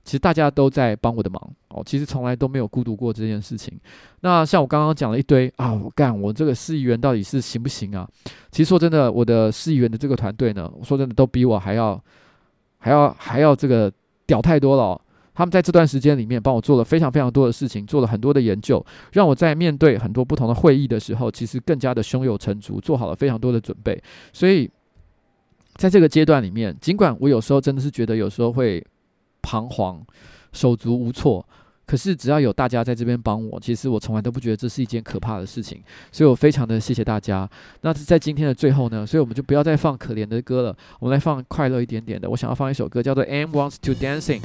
[0.02, 3.78] 其实大家都在帮我的忙哦，其实从来都没有孤独过这件事情。
[4.20, 8.08] 那像我刚刚讲了一堆啊，我干我这个市议员到底是行不行啊？
[8.50, 12.02] 其实说真的，我的市议员的这个团队呢，我说真的都比我还要
[12.78, 13.92] 还要还要这个
[14.26, 15.00] 屌太多了。
[15.34, 24.02] 他们在这段时间里面帮我做了非常非常多的事情，做了很多的研究，让我在面对很多不同的会议的时候，其实更加的胸有成竹，做好了非常多的准备。
[24.32, 24.68] 所以
[25.76, 28.82] 在这个阶段里面，尽管我有时候真的是觉得有时候会。
[29.50, 30.00] 彷徨、
[30.52, 31.44] 手足无措，
[31.84, 35.82] 可是只要有大家在这边帮我，其实我从来都不觉得这是一件可怕的事情。
[36.12, 37.50] 所以我非常的谢谢大家。
[37.80, 42.30] 那在今天的最后呢，所以我们就不要再放可怜的歌了，我们来放快乐一点点的。
[42.30, 44.40] 我想要放一首歌，叫做《Ann Wants to Dancing》。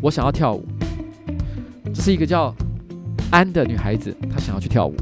[0.00, 0.66] 我想要跳舞。
[1.92, 2.54] 这是一个叫
[3.30, 4.96] 安的女孩子，她想要去跳舞。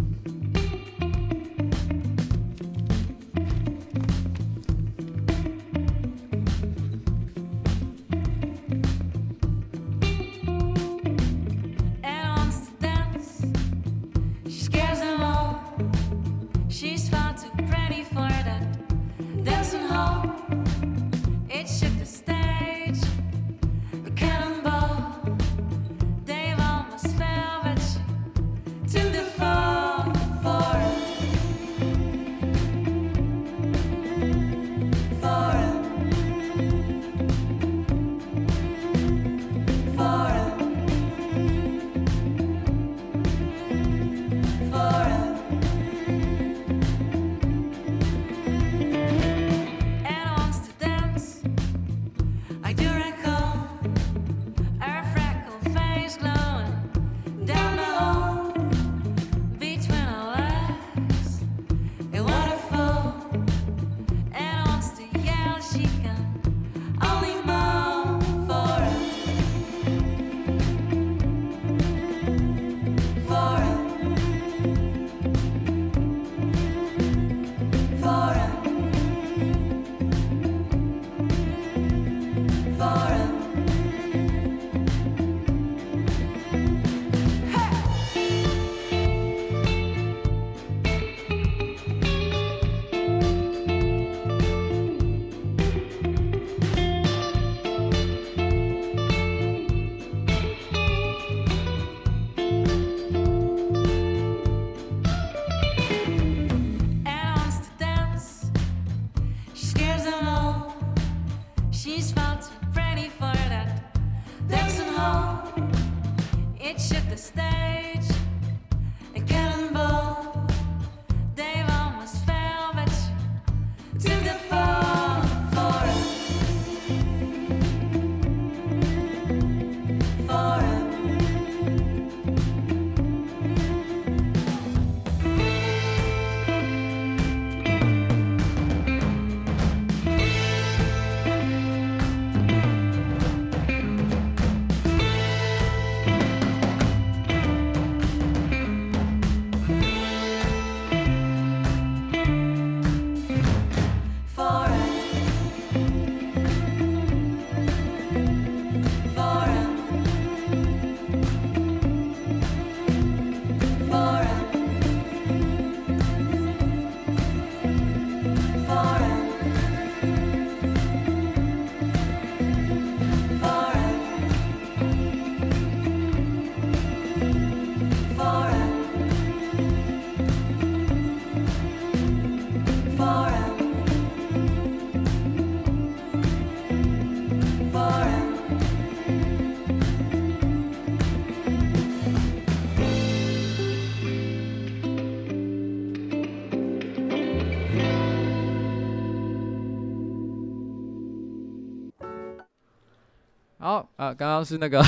[204.15, 204.81] 刚刚是那个，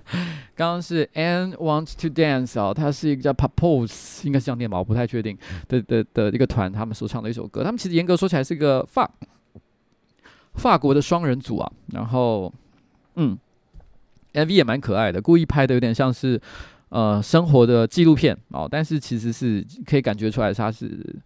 [0.54, 5.36] 刚刚是 Anne Wants to Dance 哦，它是一个叫 Purpose，应该是这样念吧，我不太确定
[5.68, 7.62] 的的的一个团，他们所唱的一首歌。
[7.64, 9.10] 他们其实严格说起来是一个法
[10.54, 11.72] 法国的双人组啊。
[11.92, 12.52] 然后，
[13.16, 13.36] 嗯
[14.32, 16.40] ，MV 也蛮可爱的，故意拍的有点像是
[16.88, 21.16] 呃生活的纪录片哦，但是其实是可以感觉出来它是。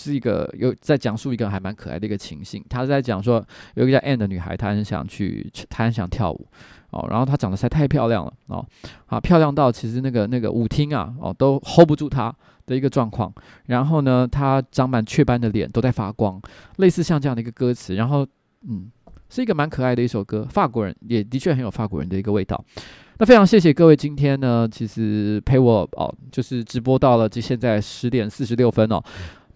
[0.00, 3.44] 是一个有在讲述一个还蛮可爱的一个情形，他是在讲说
[3.74, 6.46] 有一个叫 Anne 的女孩，她很想去，她很想跳舞
[6.90, 8.64] 哦，然后她长得实在太漂亮了哦，
[9.06, 12.34] 啊，漂亮到其实那个那个舞厅啊哦都 hold 不住她
[12.66, 13.32] 的一个状况，
[13.66, 16.40] 然后呢，她长满雀斑的脸都在发光，
[16.76, 18.26] 类似像这样的一个歌词，然后
[18.68, 18.90] 嗯，
[19.28, 22.62] 是一个蛮可爱的一首歌，法国人也的确很有法国人的一个味道。
[23.18, 29.02] 那非常谢谢各位今天呢，其实陪我哦，就是直播到了这现在十点四十六分哦。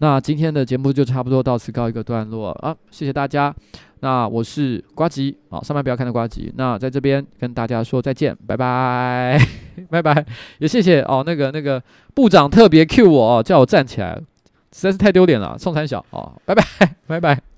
[0.03, 3.55] 那今天的节目就差不多到此告一个段落啊，谢谢大家。
[4.01, 6.51] 那我是瓜吉，啊，上班不要看的瓜吉。
[6.57, 9.39] 那在这边跟大家说再见，拜拜，
[9.89, 10.25] 拜拜。
[10.57, 11.81] 也谢谢哦，那个那个
[12.13, 14.15] 部长特别 cue 我哦，叫我站起来，
[14.73, 16.63] 实在是太丢脸了，宋三小哦，拜拜，
[17.07, 17.52] 拜拜。